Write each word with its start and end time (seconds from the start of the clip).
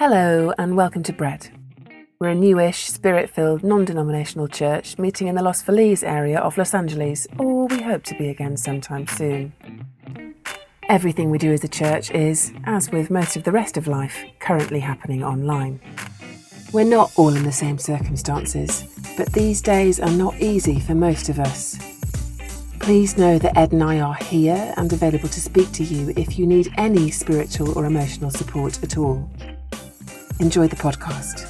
Hello, 0.00 0.50
and 0.56 0.78
welcome 0.78 1.02
to 1.02 1.12
Bread. 1.12 1.50
We're 2.18 2.30
a 2.30 2.34
newish, 2.34 2.86
spirit 2.86 3.28
filled, 3.28 3.62
non 3.62 3.84
denominational 3.84 4.48
church 4.48 4.96
meeting 4.96 5.26
in 5.26 5.34
the 5.34 5.42
Los 5.42 5.60
Feliz 5.60 6.02
area 6.02 6.40
of 6.40 6.56
Los 6.56 6.72
Angeles, 6.72 7.26
or 7.38 7.66
we 7.66 7.82
hope 7.82 8.02
to 8.04 8.16
be 8.16 8.30
again 8.30 8.56
sometime 8.56 9.06
soon. 9.06 9.52
Everything 10.88 11.28
we 11.28 11.36
do 11.36 11.52
as 11.52 11.64
a 11.64 11.68
church 11.68 12.10
is, 12.12 12.50
as 12.64 12.90
with 12.90 13.10
most 13.10 13.36
of 13.36 13.44
the 13.44 13.52
rest 13.52 13.76
of 13.76 13.86
life, 13.86 14.24
currently 14.38 14.80
happening 14.80 15.22
online. 15.22 15.78
We're 16.72 16.84
not 16.84 17.12
all 17.16 17.36
in 17.36 17.42
the 17.42 17.52
same 17.52 17.76
circumstances, 17.76 18.84
but 19.18 19.34
these 19.34 19.60
days 19.60 20.00
are 20.00 20.12
not 20.12 20.40
easy 20.40 20.80
for 20.80 20.94
most 20.94 21.28
of 21.28 21.38
us. 21.38 21.76
Please 22.78 23.18
know 23.18 23.38
that 23.38 23.54
Ed 23.54 23.72
and 23.72 23.84
I 23.84 24.00
are 24.00 24.14
here 24.14 24.72
and 24.78 24.90
available 24.90 25.28
to 25.28 25.40
speak 25.42 25.70
to 25.72 25.84
you 25.84 26.14
if 26.16 26.38
you 26.38 26.46
need 26.46 26.72
any 26.78 27.10
spiritual 27.10 27.76
or 27.78 27.84
emotional 27.84 28.30
support 28.30 28.82
at 28.82 28.96
all. 28.96 29.28
Enjoy 30.40 30.66
the 30.66 30.76
podcast. 30.76 31.46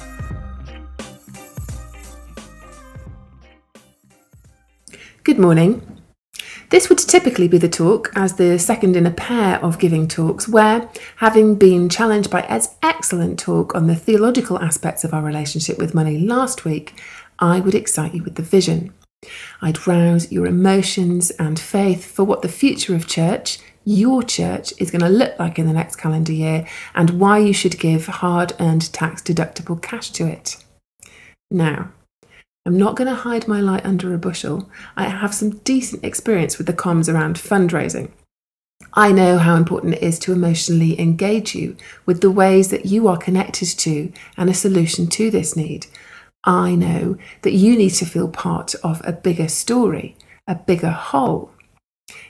Good 5.23 5.39
morning. 5.39 6.01
This 6.71 6.89
would 6.89 6.97
typically 6.97 7.47
be 7.47 7.57
the 7.57 7.69
talk 7.69 8.11
as 8.15 8.35
the 8.35 8.59
second 8.59 8.97
in 8.97 9.05
a 9.05 9.11
pair 9.11 9.63
of 9.63 9.79
giving 9.79 10.09
talks, 10.09 10.49
where, 10.49 10.89
having 11.17 11.55
been 11.55 11.87
challenged 11.87 12.29
by 12.29 12.41
Ed's 12.41 12.75
excellent 12.83 13.39
talk 13.39 13.73
on 13.73 13.87
the 13.87 13.95
theological 13.95 14.59
aspects 14.59 15.05
of 15.05 15.13
our 15.13 15.23
relationship 15.23 15.77
with 15.77 15.95
money 15.95 16.19
last 16.19 16.65
week, 16.65 17.01
I 17.39 17.61
would 17.61 17.75
excite 17.75 18.13
you 18.13 18.23
with 18.23 18.35
the 18.35 18.43
vision. 18.43 18.93
I'd 19.61 19.87
rouse 19.87 20.29
your 20.33 20.47
emotions 20.47 21.29
and 21.31 21.57
faith 21.57 22.03
for 22.03 22.25
what 22.25 22.41
the 22.41 22.49
future 22.49 22.93
of 22.93 23.07
church, 23.07 23.59
your 23.83 24.23
church 24.23 24.73
is 24.77 24.91
going 24.91 25.01
to 25.01 25.09
look 25.09 25.37
like 25.39 25.57
in 25.57 25.67
the 25.67 25.73
next 25.73 25.95
calendar 25.95 26.31
year 26.31 26.67
and 26.93 27.19
why 27.19 27.39
you 27.39 27.53
should 27.53 27.79
give 27.79 28.05
hard 28.05 28.53
earned 28.59 28.91
tax 28.93 29.21
deductible 29.21 29.81
cash 29.81 30.11
to 30.11 30.27
it. 30.27 30.63
Now, 31.49 31.91
I'm 32.65 32.77
not 32.77 32.95
going 32.95 33.07
to 33.07 33.15
hide 33.15 33.47
my 33.47 33.59
light 33.59 33.85
under 33.85 34.13
a 34.13 34.19
bushel. 34.19 34.69
I 34.95 35.05
have 35.09 35.33
some 35.33 35.57
decent 35.59 36.05
experience 36.05 36.57
with 36.57 36.67
the 36.67 36.73
comms 36.73 37.11
around 37.11 37.37
fundraising. 37.37 38.11
I 38.93 39.11
know 39.11 39.37
how 39.37 39.55
important 39.55 39.95
it 39.95 40.03
is 40.03 40.19
to 40.19 40.33
emotionally 40.33 40.99
engage 40.99 41.55
you 41.55 41.77
with 42.05 42.21
the 42.21 42.31
ways 42.31 42.69
that 42.69 42.85
you 42.85 43.07
are 43.07 43.17
connected 43.17 43.67
to 43.79 44.11
and 44.37 44.49
a 44.49 44.53
solution 44.53 45.07
to 45.07 45.31
this 45.31 45.55
need. 45.55 45.87
I 46.43 46.75
know 46.75 47.17
that 47.43 47.53
you 47.53 47.77
need 47.77 47.91
to 47.91 48.05
feel 48.05 48.27
part 48.27 48.75
of 48.83 49.01
a 49.03 49.11
bigger 49.11 49.47
story, 49.47 50.15
a 50.47 50.55
bigger 50.55 50.89
whole. 50.89 51.51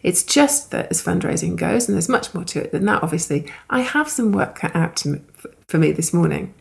It's 0.04 0.24
just 0.24 0.72
that 0.72 0.90
as 0.92 1.04
fundraising 1.04 1.56
goes, 1.56 1.88
and 1.88 1.96
there's 1.96 2.10
much 2.10 2.34
more 2.34 2.44
to 2.46 2.64
it 2.64 2.72
than 2.72 2.86
that, 2.86 3.04
obviously, 3.04 3.52
I 3.70 3.82
have 3.82 4.10
some 4.10 4.32
work 4.32 4.56
cut 4.56 4.76
out 4.76 5.06
me, 5.06 5.22
for 5.68 5.78
me 5.78 5.92
this 5.92 6.14
morning. 6.14 6.54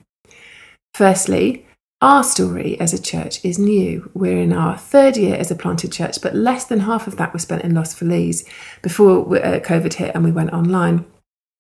Firstly, 0.94 1.66
our 2.02 2.24
story 2.24 2.80
as 2.80 2.94
a 2.94 3.02
church 3.02 3.44
is 3.44 3.58
new. 3.58 4.10
We're 4.14 4.40
in 4.40 4.54
our 4.54 4.78
third 4.78 5.18
year 5.18 5.34
as 5.34 5.50
a 5.50 5.54
planted 5.54 5.92
church, 5.92 6.22
but 6.22 6.34
less 6.34 6.64
than 6.64 6.80
half 6.80 7.06
of 7.06 7.16
that 7.16 7.32
was 7.32 7.42
spent 7.42 7.62
in 7.62 7.74
Los 7.74 7.92
Feliz 7.92 8.44
before 8.80 9.20
uh, 9.36 9.60
COVID 9.60 9.94
hit 9.94 10.14
and 10.14 10.24
we 10.24 10.32
went 10.32 10.52
online. 10.52 11.04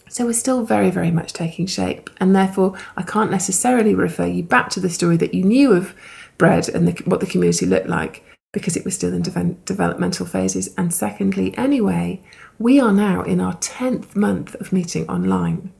So 0.08 0.24
we're 0.24 0.32
still 0.32 0.64
very, 0.64 0.90
very 0.90 1.10
much 1.10 1.34
taking 1.34 1.66
shape, 1.66 2.10
and 2.18 2.34
therefore 2.34 2.76
I 2.96 3.02
can't 3.02 3.30
necessarily 3.30 3.94
refer 3.94 4.26
you 4.26 4.42
back 4.42 4.70
to 4.70 4.80
the 4.80 4.90
story 4.90 5.16
that 5.18 5.34
you 5.34 5.44
knew 5.44 5.72
of 5.72 5.94
bread 6.38 6.68
and 6.68 6.88
the, 6.88 7.04
what 7.04 7.20
the 7.20 7.26
community 7.26 7.66
looked 7.66 7.88
like 7.88 8.24
because 8.52 8.76
it 8.76 8.84
was 8.84 8.94
still 8.94 9.12
in 9.12 9.22
de- 9.22 9.56
developmental 9.64 10.26
phases. 10.26 10.74
And 10.76 10.92
secondly, 10.92 11.56
anyway, 11.56 12.20
we 12.58 12.80
are 12.80 12.92
now 12.92 13.22
in 13.22 13.40
our 13.40 13.54
10th 13.54 14.16
month 14.16 14.54
of 14.56 14.72
meeting 14.72 15.08
online. 15.08 15.72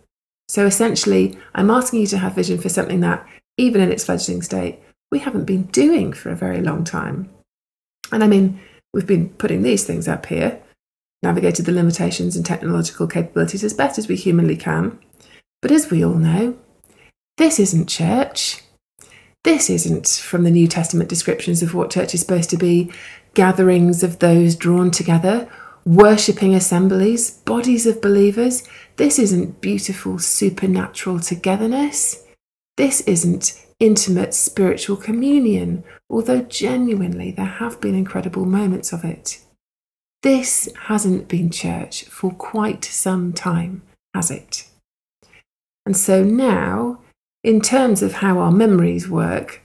So 0.49 0.67
essentially, 0.67 1.39
I'm 1.55 1.71
asking 1.71 2.01
you 2.01 2.07
to 2.09 2.19
have 2.19 2.35
vision 2.35 2.59
for 2.59 2.69
something 2.69 3.01
that, 3.01 3.27
even 3.57 3.81
in 3.81 3.93
its 3.93 4.05
fledgling 4.05 4.43
state, 4.43 4.81
we 5.11 5.19
haven't 5.21 5.45
been 5.45 5.65
doing 5.65 6.13
for 6.13 6.31
a 6.31 6.37
very 6.37 6.61
long 6.61 6.85
time. 6.85 7.29
And 8.13 8.25
I 8.25 8.27
mean, 8.27 8.61
we've 8.93 9.07
been 9.07 9.31
putting 9.31 9.63
these 9.63 9.85
things 9.85 10.09
up 10.09 10.27
here, 10.27 10.61
navigated 11.23 11.67
the 11.67 11.73
limitations 11.73 12.37
and 12.37 12.45
technological 12.45 13.07
capabilities 13.07 13.63
as 13.65 13.75
best 13.75 13.99
as 13.99 14.09
we 14.09 14.17
humanly 14.17 14.57
can. 14.57 14.99
But 15.63 15.71
as 15.71 15.91
we 15.91 16.05
all 16.05 16.15
know, 16.15 16.57
this 17.37 17.59
isn't 17.59 17.89
church. 17.89 18.63
This 19.43 19.71
isn't 19.71 20.07
from 20.07 20.45
the 20.45 20.51
New 20.51 20.67
Testament 20.67 21.09
descriptions 21.09 21.63
of 21.63 21.75
what 21.75 21.91
church 21.91 22.15
is 22.15 22.21
supposed 22.21 22.51
to 22.51 22.57
be 22.57 22.93
gatherings 23.35 24.03
of 24.03 24.19
those 24.19 24.55
drawn 24.55 24.91
together, 24.91 25.51
worshipping 25.85 26.55
assemblies, 26.55 27.31
bodies 27.31 27.87
of 27.87 28.03
believers. 28.03 28.69
This 28.97 29.19
isn't 29.19 29.61
beautiful 29.61 30.19
supernatural 30.19 31.21
togetherness. 31.21 32.25
This 32.77 33.01
isn't 33.03 33.65
intimate 33.79 34.35
spiritual 34.35 34.97
communion, 34.97 35.85
although 36.11 36.43
genuinely 36.43 37.31
there 37.31 37.47
have 37.47 37.81
been 37.81 37.95
incredible 37.95 38.45
moments 38.45 38.93
of 38.93 39.05
it. 39.05 39.41
This 40.23 40.69
hasn't 40.83 41.29
been 41.29 41.51
church 41.51 42.05
for 42.05 42.31
quite 42.31 42.85
some 42.85 43.33
time, 43.33 43.83
has 44.15 44.31
it? 44.31 44.69
And 45.87 45.97
so 45.97 46.23
now 46.23 47.00
in 47.43 47.61
terms 47.61 48.03
of 48.03 48.15
how 48.15 48.39
our 48.39 48.53
memories 48.53 49.09
work, 49.09 49.63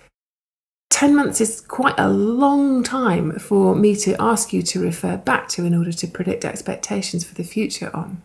10 0.92 1.16
months 1.16 1.42
is 1.42 1.60
quite 1.60 1.96
a 1.98 2.10
long 2.10 2.82
time 2.82 3.38
for 3.38 3.76
me 3.76 3.96
to 3.98 4.16
ask 4.22 4.54
you 4.54 4.62
to 4.62 4.80
refer 4.80 5.18
back 5.18 5.50
to 5.50 5.66
in 5.66 5.76
order 5.76 5.92
to 5.92 6.08
predict 6.08 6.46
expectations 6.46 7.26
for 7.26 7.36
the 7.36 7.44
future 7.44 7.92
on. 7.94 8.22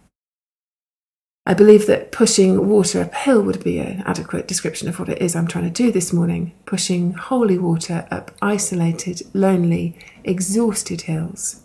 I 1.47 1.55
believe 1.55 1.87
that 1.87 2.13
pushing 2.13 2.69
water 2.69 3.01
uphill 3.01 3.43
would 3.43 3.65
be 3.65 3.81
an 3.81 4.05
adequate 4.07 4.47
description 4.47 4.89
of 4.89 5.01
what 5.01 5.09
it 5.09 5.21
is 5.21 5.35
I'm 5.35 5.49
trying 5.49 5.65
to 5.65 5.71
do 5.71 5.91
this 5.91 6.13
morning 6.13 6.53
pushing 6.65 7.15
holy 7.15 7.59
water 7.59 8.07
up 8.09 8.31
isolated, 8.41 9.23
lonely, 9.35 9.99
exhausted 10.23 11.03
hills. 11.03 11.65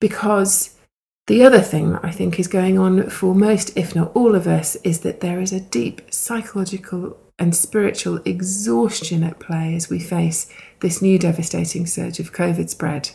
Because 0.00 0.73
the 1.26 1.42
other 1.42 1.60
thing 1.60 1.92
that 1.92 2.04
I 2.04 2.10
think 2.10 2.38
is 2.38 2.48
going 2.48 2.78
on 2.78 3.08
for 3.08 3.34
most, 3.34 3.76
if 3.76 3.94
not 3.94 4.14
all 4.14 4.34
of 4.34 4.46
us, 4.46 4.76
is 4.76 5.00
that 5.00 5.20
there 5.20 5.40
is 5.40 5.52
a 5.52 5.60
deep 5.60 6.02
psychological 6.12 7.16
and 7.38 7.56
spiritual 7.56 8.20
exhaustion 8.24 9.24
at 9.24 9.40
play 9.40 9.74
as 9.74 9.88
we 9.88 9.98
face 9.98 10.48
this 10.80 11.00
new 11.00 11.18
devastating 11.18 11.86
surge 11.86 12.20
of 12.20 12.32
COVID 12.32 12.68
spread. 12.68 13.10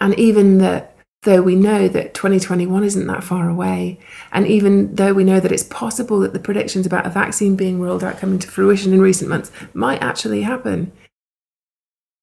And 0.00 0.14
even 0.18 0.58
that, 0.58 0.94
though 1.22 1.40
we 1.40 1.56
know 1.56 1.88
that 1.88 2.12
2021 2.12 2.84
isn't 2.84 3.06
that 3.06 3.24
far 3.24 3.48
away, 3.48 3.98
and 4.30 4.46
even 4.46 4.94
though 4.94 5.14
we 5.14 5.24
know 5.24 5.40
that 5.40 5.52
it's 5.52 5.64
possible 5.64 6.20
that 6.20 6.34
the 6.34 6.38
predictions 6.38 6.84
about 6.84 7.06
a 7.06 7.10
vaccine 7.10 7.56
being 7.56 7.80
rolled 7.80 8.04
out 8.04 8.18
coming 8.18 8.38
to 8.38 8.48
fruition 8.48 8.92
in 8.92 9.00
recent 9.00 9.30
months 9.30 9.50
might 9.72 10.02
actually 10.02 10.42
happen, 10.42 10.92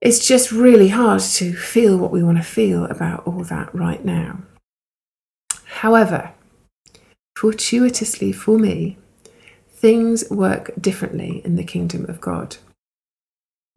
it's 0.04 0.28
just 0.28 0.52
really 0.52 0.90
hard 0.90 1.22
to 1.22 1.54
feel 1.54 1.98
what 1.98 2.12
we 2.12 2.22
want 2.22 2.38
to 2.38 2.44
feel 2.44 2.84
about 2.86 3.26
all 3.26 3.42
that 3.46 3.74
right 3.74 4.04
now. 4.04 4.40
However, 5.80 6.34
fortuitously 7.38 8.34
for 8.34 8.60
me, 8.60 8.98
things 9.70 10.30
work 10.30 10.72
differently 10.80 11.42
in 11.46 11.56
the 11.56 11.64
kingdom 11.64 12.06
of 12.10 12.20
God. 12.20 12.58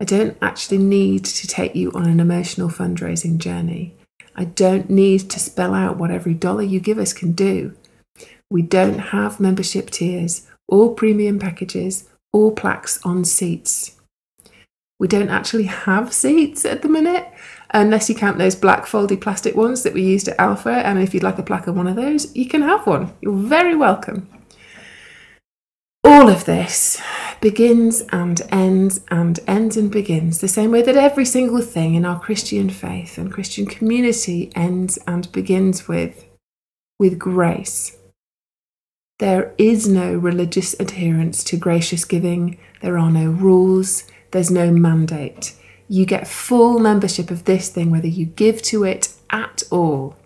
I 0.00 0.04
don't 0.04 0.36
actually 0.42 0.78
need 0.78 1.24
to 1.26 1.46
take 1.46 1.76
you 1.76 1.92
on 1.92 2.06
an 2.06 2.18
emotional 2.18 2.70
fundraising 2.70 3.38
journey. 3.38 3.94
I 4.34 4.46
don't 4.46 4.90
need 4.90 5.30
to 5.30 5.38
spell 5.38 5.74
out 5.74 5.96
what 5.96 6.10
every 6.10 6.34
dollar 6.34 6.62
you 6.62 6.80
give 6.80 6.98
us 6.98 7.12
can 7.12 7.32
do. 7.32 7.76
We 8.50 8.62
don't 8.62 8.98
have 8.98 9.38
membership 9.38 9.90
tiers 9.90 10.48
or 10.66 10.92
premium 10.92 11.38
packages 11.38 12.08
or 12.32 12.50
plaques 12.50 12.98
on 13.04 13.24
seats. 13.24 13.95
We 14.98 15.08
don't 15.08 15.28
actually 15.28 15.64
have 15.64 16.12
seats 16.12 16.64
at 16.64 16.82
the 16.82 16.88
minute, 16.88 17.30
unless 17.70 18.08
you 18.08 18.14
count 18.14 18.38
those 18.38 18.54
black 18.54 18.86
foldy 18.86 19.20
plastic 19.20 19.54
ones 19.54 19.82
that 19.82 19.92
we 19.92 20.02
used 20.02 20.28
at 20.28 20.40
Alpha. 20.40 20.70
And 20.70 20.98
if 20.98 21.12
you'd 21.12 21.22
like 21.22 21.38
a 21.38 21.42
plaque 21.42 21.66
of 21.66 21.76
one 21.76 21.86
of 21.86 21.96
those, 21.96 22.34
you 22.34 22.46
can 22.48 22.62
have 22.62 22.86
one. 22.86 23.12
You're 23.20 23.34
very 23.34 23.76
welcome. 23.76 24.28
All 26.02 26.28
of 26.28 26.44
this 26.44 27.02
begins 27.40 28.00
and 28.12 28.40
ends 28.50 29.00
and 29.10 29.38
ends 29.46 29.76
and 29.76 29.90
begins 29.90 30.40
the 30.40 30.48
same 30.48 30.70
way 30.70 30.80
that 30.82 30.96
every 30.96 31.24
single 31.24 31.60
thing 31.60 31.94
in 31.94 32.04
our 32.06 32.18
Christian 32.18 32.70
faith 32.70 33.18
and 33.18 33.32
Christian 33.32 33.66
community 33.66 34.50
ends 34.54 34.98
and 35.06 35.30
begins 35.32 35.88
with 35.88 36.24
with 36.98 37.18
grace. 37.18 37.98
There 39.18 39.54
is 39.58 39.88
no 39.88 40.14
religious 40.14 40.74
adherence 40.78 41.42
to 41.44 41.56
gracious 41.56 42.04
giving. 42.04 42.58
There 42.82 42.98
are 42.98 43.10
no 43.10 43.30
rules. 43.30 44.04
There's 44.30 44.50
no 44.50 44.70
mandate. 44.70 45.54
You 45.88 46.04
get 46.04 46.26
full 46.26 46.78
membership 46.78 47.30
of 47.30 47.44
this 47.44 47.68
thing, 47.68 47.90
whether 47.90 48.08
you 48.08 48.26
give 48.26 48.62
to 48.62 48.84
it 48.84 49.12
at 49.30 49.62
all. 49.70 50.16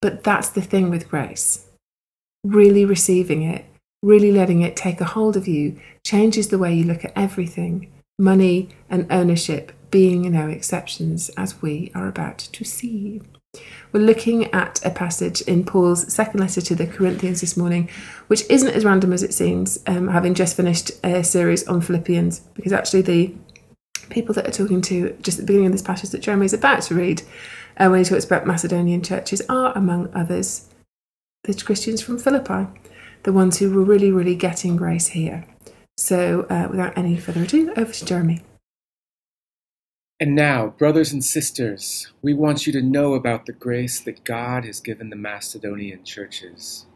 But 0.00 0.24
that's 0.24 0.48
the 0.48 0.62
thing 0.62 0.90
with 0.90 1.08
grace. 1.08 1.66
Really 2.44 2.84
receiving 2.84 3.42
it, 3.42 3.64
really 4.02 4.32
letting 4.32 4.62
it 4.62 4.76
take 4.76 5.00
a 5.00 5.04
hold 5.04 5.36
of 5.36 5.48
you, 5.48 5.78
changes 6.04 6.48
the 6.48 6.58
way 6.58 6.72
you 6.72 6.84
look 6.84 7.04
at 7.04 7.12
everything 7.16 7.90
money 8.18 8.68
and 8.90 9.10
ownership 9.10 9.72
being 9.90 10.32
no 10.32 10.48
exceptions, 10.48 11.30
as 11.30 11.62
we 11.62 11.90
are 11.94 12.08
about 12.08 12.38
to 12.38 12.64
see. 12.64 13.22
We're 13.92 14.00
looking 14.00 14.52
at 14.52 14.84
a 14.84 14.90
passage 14.90 15.40
in 15.42 15.64
Paul's 15.64 16.12
second 16.12 16.40
letter 16.40 16.60
to 16.60 16.74
the 16.74 16.86
Corinthians 16.86 17.40
this 17.40 17.56
morning, 17.56 17.88
which 18.26 18.44
isn't 18.50 18.74
as 18.74 18.84
random 18.84 19.12
as 19.12 19.22
it 19.22 19.32
seems, 19.32 19.78
um, 19.86 20.08
having 20.08 20.34
just 20.34 20.56
finished 20.56 20.92
a 21.02 21.24
series 21.24 21.66
on 21.66 21.80
Philippians, 21.80 22.40
because 22.54 22.72
actually 22.72 23.02
the 23.02 23.34
people 24.10 24.34
that 24.34 24.46
are 24.46 24.50
talking 24.50 24.80
to 24.82 25.16
just 25.22 25.38
at 25.38 25.42
the 25.42 25.46
beginning 25.46 25.66
of 25.66 25.72
this 25.72 25.82
passage 25.82 26.10
that 26.10 26.20
Jeremy 26.20 26.46
is 26.46 26.52
about 26.52 26.82
to 26.82 26.94
read, 26.94 27.22
uh, 27.78 27.88
when 27.88 28.00
he 28.00 28.04
talks 28.04 28.24
about 28.24 28.46
Macedonian 28.46 29.02
churches, 29.02 29.42
are 29.48 29.76
among 29.76 30.12
others 30.14 30.68
the 31.44 31.54
Christians 31.54 32.02
from 32.02 32.18
Philippi, 32.18 32.66
the 33.22 33.32
ones 33.32 33.58
who 33.58 33.70
were 33.70 33.84
really, 33.84 34.10
really 34.10 34.34
getting 34.34 34.76
grace 34.76 35.08
here. 35.08 35.44
So, 35.96 36.46
uh, 36.50 36.68
without 36.70 36.96
any 36.96 37.16
further 37.16 37.42
ado, 37.42 37.72
over 37.76 37.92
to 37.92 38.04
Jeremy. 38.04 38.42
And 40.20 40.34
now, 40.34 40.68
brothers 40.68 41.12
and 41.12 41.24
sisters, 41.24 42.12
we 42.22 42.34
want 42.34 42.66
you 42.66 42.72
to 42.72 42.82
know 42.82 43.14
about 43.14 43.46
the 43.46 43.52
grace 43.52 44.00
that 44.00 44.24
God 44.24 44.64
has 44.64 44.80
given 44.80 45.10
the 45.10 45.16
Macedonian 45.16 46.02
churches. 46.02 46.86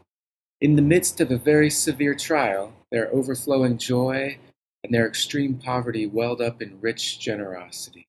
In 0.59 0.75
the 0.75 0.81
midst 0.81 1.21
of 1.21 1.31
a 1.31 1.37
very 1.37 1.69
severe 1.69 2.15
trial, 2.15 2.73
their 2.91 3.09
overflowing 3.13 3.77
joy 3.77 4.39
and 4.83 4.93
their 4.93 5.07
extreme 5.07 5.55
poverty 5.55 6.05
welled 6.05 6.41
up 6.41 6.61
in 6.61 6.81
rich 6.81 7.17
generosity. 7.17 8.07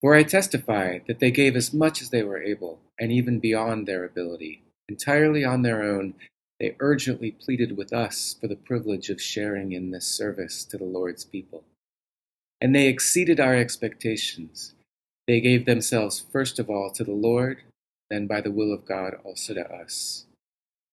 For 0.00 0.16
I 0.16 0.24
testify 0.24 0.98
that 1.06 1.20
they 1.20 1.30
gave 1.30 1.54
as 1.54 1.72
much 1.72 2.02
as 2.02 2.10
they 2.10 2.24
were 2.24 2.42
able, 2.42 2.80
and 2.98 3.12
even 3.12 3.38
beyond 3.38 3.86
their 3.86 4.04
ability. 4.04 4.62
Entirely 4.88 5.44
on 5.44 5.62
their 5.62 5.84
own, 5.84 6.14
they 6.58 6.74
urgently 6.80 7.30
pleaded 7.30 7.76
with 7.76 7.92
us 7.92 8.34
for 8.40 8.48
the 8.48 8.56
privilege 8.56 9.10
of 9.10 9.22
sharing 9.22 9.70
in 9.70 9.92
this 9.92 10.06
service 10.06 10.64
to 10.64 10.76
the 10.76 10.84
Lord's 10.84 11.24
people. 11.24 11.62
And 12.60 12.74
they 12.74 12.88
exceeded 12.88 13.38
our 13.38 13.54
expectations. 13.54 14.74
They 15.26 15.40
gave 15.40 15.66
themselves 15.66 16.24
first 16.32 16.58
of 16.58 16.68
all 16.68 16.90
to 16.92 17.04
the 17.04 17.12
Lord, 17.12 17.58
then 18.10 18.26
by 18.26 18.40
the 18.40 18.50
will 18.50 18.72
of 18.72 18.86
God 18.86 19.14
also 19.24 19.54
to 19.54 19.70
us. 19.72 20.24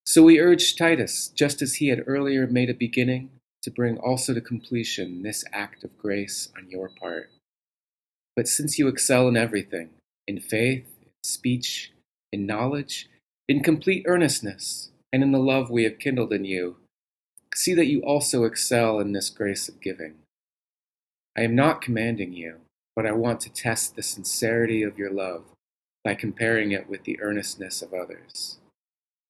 So 0.06 0.24
we 0.24 0.40
urged 0.40 0.78
Titus, 0.78 1.30
just 1.30 1.62
as 1.62 1.76
he 1.76 1.88
had 1.88 2.04
earlier 2.06 2.46
made 2.46 2.70
a 2.70 2.76
beginning, 2.76 3.32
to 3.64 3.72
bring 3.72 3.98
also 3.98 4.34
to 4.34 4.42
completion 4.42 5.24
this 5.24 5.44
act 5.52 5.84
of 5.84 5.98
grace 5.98 6.50
on 6.56 6.70
your 6.70 6.90
part. 6.90 7.32
But 8.36 8.48
since 8.48 8.78
you 8.78 8.88
excel 8.88 9.28
in 9.28 9.36
everything, 9.36 9.90
in 10.28 10.40
faith, 10.40 10.86
in 11.02 11.10
speech, 11.24 11.92
in 12.32 12.46
knowledge, 12.46 13.10
in 13.48 13.64
complete 13.64 14.04
earnestness, 14.06 14.92
and 15.12 15.24
in 15.24 15.32
the 15.32 15.40
love 15.40 15.72
we 15.72 15.84
have 15.86 15.98
kindled 15.98 16.34
in 16.34 16.46
you, 16.46 16.76
see 17.56 17.74
that 17.74 17.88
you 17.88 18.02
also 18.02 18.44
excel 18.44 19.00
in 19.00 19.14
this 19.14 19.30
grace 19.30 19.68
of 19.68 19.82
giving. 19.82 20.16
I 21.38 21.42
am 21.42 21.56
not 21.56 21.82
commanding 21.82 22.34
you, 22.34 22.58
but 22.96 23.06
I 23.06 23.12
want 23.12 23.42
to 23.42 23.54
test 23.54 23.96
the 23.96 24.04
sincerity 24.04 24.84
of 24.84 24.98
your 24.98 25.12
love 25.12 25.44
by 26.04 26.16
comparing 26.16 26.72
it 26.72 26.90
with 26.90 27.04
the 27.04 27.20
earnestness 27.22 27.82
of 27.82 27.94
others. 27.94 28.60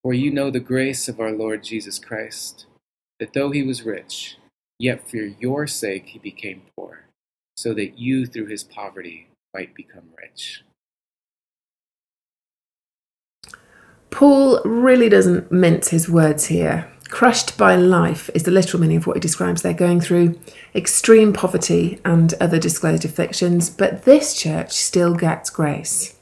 For 0.04 0.14
you 0.14 0.30
know 0.30 0.52
the 0.52 0.60
grace 0.60 1.08
of 1.08 1.20
our 1.20 1.32
Lord 1.32 1.64
Jesus 1.64 1.98
Christ 1.98 2.68
that 3.20 3.34
though 3.34 3.52
he 3.52 3.64
was 3.64 3.84
rich, 3.84 4.38
yet 4.78 5.10
for 5.10 5.18
your 5.18 5.68
sake 5.68 6.08
he 6.08 6.20
became 6.20 6.64
poor, 6.78 7.06
so 7.56 7.74
that 7.74 7.98
you 7.98 8.26
through 8.26 8.48
his 8.48 8.64
poverty 8.64 9.30
might 9.54 9.74
become 9.74 10.10
rich. 10.18 10.64
Paul 14.10 14.62
really 14.64 15.10
doesn't 15.10 15.52
mince 15.52 15.90
his 15.90 16.10
words 16.10 16.46
here. 16.46 16.92
Crushed 17.10 17.58
by 17.58 17.76
life 17.76 18.30
is 18.34 18.44
the 18.44 18.52
literal 18.52 18.82
meaning 18.82 18.98
of 18.98 19.08
what 19.08 19.16
he 19.16 19.20
describes. 19.20 19.62
They're 19.62 19.74
going 19.74 20.02
through 20.02 20.40
extreme 20.74 21.34
poverty 21.34 22.00
and 22.04 22.34
other 22.42 22.60
disclosed 22.60 23.06
afflictions, 23.06 23.70
but 23.70 24.04
this 24.06 24.34
church 24.34 24.72
still 24.72 25.14
gets 25.14 25.50
grace. 25.50 26.18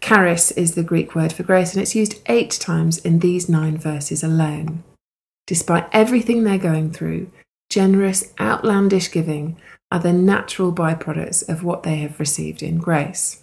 Charis 0.00 0.50
is 0.50 0.74
the 0.74 0.82
Greek 0.82 1.14
word 1.14 1.32
for 1.32 1.42
grace, 1.42 1.72
and 1.72 1.82
it's 1.82 1.94
used 1.94 2.20
eight 2.26 2.50
times 2.50 2.98
in 2.98 3.20
these 3.20 3.48
nine 3.48 3.78
verses 3.78 4.22
alone. 4.22 4.82
Despite 5.46 5.88
everything 5.92 6.42
they're 6.42 6.58
going 6.58 6.90
through, 6.90 7.30
generous, 7.70 8.34
outlandish 8.40 9.10
giving 9.10 9.56
are 9.92 10.00
the 10.00 10.12
natural 10.12 10.72
byproducts 10.72 11.48
of 11.48 11.62
what 11.62 11.84
they 11.84 11.96
have 11.96 12.18
received 12.18 12.62
in 12.62 12.78
grace. 12.78 13.42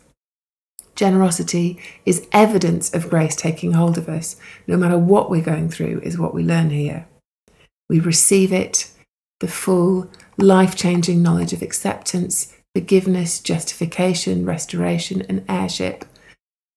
Generosity 0.96 1.80
is 2.06 2.28
evidence 2.32 2.94
of 2.94 3.10
grace 3.10 3.36
taking 3.36 3.74
hold 3.74 3.98
of 3.98 4.08
us. 4.08 4.36
No 4.68 4.78
matter 4.78 4.98
what 4.98 5.30
we're 5.30 5.42
going 5.42 5.70
through, 5.70 6.02
is 6.02 6.18
what 6.18 6.34
we 6.34 6.44
learn 6.44 6.70
here. 6.70 7.08
We 7.90 8.00
receive 8.00 8.54
it, 8.54 8.90
the 9.40 9.48
full, 9.48 10.10
life 10.38 10.76
changing 10.76 11.22
knowledge 11.22 11.54
of 11.54 11.62
acceptance, 11.62 12.56
forgiveness, 12.76 13.40
justification, 13.40 14.46
restoration, 14.46 15.22
and 15.24 15.44
heirship 15.50 16.06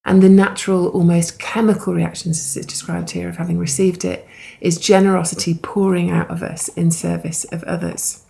and 0.06 0.22
the 0.22 0.28
natural, 0.28 0.86
almost 0.90 1.40
chemical 1.40 1.92
reactions, 1.92 2.38
as 2.38 2.56
it's 2.56 2.66
described 2.66 3.10
here, 3.10 3.28
of 3.28 3.38
having 3.38 3.58
received 3.58 4.04
it, 4.04 4.26
is 4.60 4.78
generosity 4.78 5.58
pouring 5.60 6.10
out 6.10 6.30
of 6.30 6.44
us 6.44 6.68
in 6.68 6.92
service 6.92 7.42
of 7.46 7.64
others. 7.64 8.24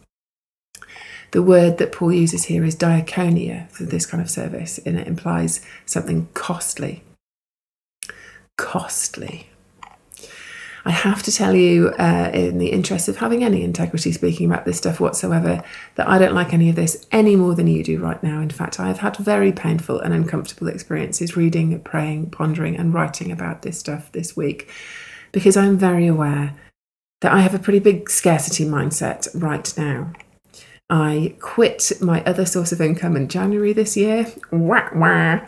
The 1.36 1.42
word 1.42 1.76
that 1.76 1.92
Paul 1.92 2.14
uses 2.14 2.46
here 2.46 2.64
is 2.64 2.74
diaconia 2.74 3.68
for 3.70 3.84
this 3.84 4.06
kind 4.06 4.22
of 4.22 4.30
service, 4.30 4.78
and 4.86 4.98
it 4.98 5.06
implies 5.06 5.60
something 5.84 6.30
costly. 6.32 7.02
Costly. 8.56 9.50
I 10.86 10.92
have 10.92 11.22
to 11.24 11.30
tell 11.30 11.54
you, 11.54 11.90
uh, 11.98 12.30
in 12.32 12.56
the 12.56 12.68
interest 12.68 13.06
of 13.08 13.18
having 13.18 13.44
any 13.44 13.62
integrity 13.62 14.12
speaking 14.12 14.46
about 14.50 14.64
this 14.64 14.78
stuff 14.78 14.98
whatsoever, 14.98 15.62
that 15.96 16.08
I 16.08 16.16
don't 16.16 16.32
like 16.32 16.54
any 16.54 16.70
of 16.70 16.76
this 16.76 17.06
any 17.12 17.36
more 17.36 17.54
than 17.54 17.66
you 17.66 17.84
do 17.84 17.98
right 17.98 18.22
now. 18.22 18.40
In 18.40 18.48
fact, 18.48 18.80
I've 18.80 19.00
had 19.00 19.18
very 19.18 19.52
painful 19.52 20.00
and 20.00 20.14
uncomfortable 20.14 20.68
experiences 20.68 21.36
reading, 21.36 21.78
praying, 21.80 22.30
pondering, 22.30 22.78
and 22.78 22.94
writing 22.94 23.30
about 23.30 23.60
this 23.60 23.78
stuff 23.78 24.10
this 24.12 24.38
week 24.38 24.70
because 25.32 25.54
I'm 25.54 25.76
very 25.76 26.06
aware 26.06 26.54
that 27.20 27.32
I 27.32 27.40
have 27.40 27.54
a 27.54 27.58
pretty 27.58 27.80
big 27.80 28.08
scarcity 28.08 28.64
mindset 28.64 29.28
right 29.34 29.70
now. 29.76 30.14
I 30.88 31.34
quit 31.40 31.92
my 32.00 32.22
other 32.24 32.46
source 32.46 32.70
of 32.72 32.80
income 32.80 33.16
in 33.16 33.28
January 33.28 33.72
this 33.72 33.96
year. 33.96 34.32
Wah, 34.52 34.88
wah 34.94 35.40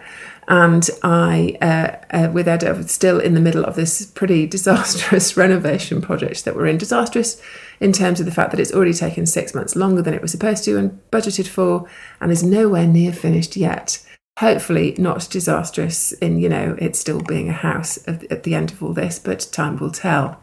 and 0.49 0.89
I, 1.03 1.59
uh, 1.61 2.17
uh, 2.17 2.31
with 2.33 2.49
Ed, 2.49 2.63
was 2.77 2.91
still 2.91 3.21
in 3.21 3.35
the 3.35 3.41
middle 3.41 3.65
of 3.65 3.77
this 3.77 4.07
pretty 4.07 4.47
disastrous 4.57 5.37
renovation 5.37 6.01
project 6.01 6.45
that 6.45 6.57
we're 6.57 6.67
in. 6.67 6.79
Disastrous 6.79 7.41
in 7.81 7.93
terms 7.93 8.19
of 8.19 8.27
the 8.27 8.33
fact 8.33 8.51
that 8.51 8.61
it's 8.61 8.73
already 8.73 8.95
taken 8.95 9.27
six 9.27 9.55
months 9.55 9.77
longer 9.77 10.03
than 10.03 10.15
it 10.15 10.23
was 10.23 10.33
supposed 10.33 10.65
to 10.65 10.79
and 10.79 10.99
budgeted 11.13 11.47
for, 11.47 11.87
and 12.21 12.33
is 12.33 12.43
nowhere 12.43 12.87
near 12.87 13.13
finished 13.13 13.57
yet. 13.57 14.05
Hopefully, 14.39 14.95
not 14.99 15.29
disastrous 15.31 16.13
in, 16.13 16.39
you 16.39 16.49
know, 16.49 16.77
it 16.79 16.97
still 16.97 17.21
being 17.21 17.49
a 17.49 17.53
house 17.53 17.99
at 18.07 18.45
the 18.45 18.55
end 18.55 18.73
of 18.73 18.83
all 18.83 18.95
this, 18.95 19.19
but 19.19 19.49
time 19.53 19.77
will 19.77 19.91
tell. 19.91 20.41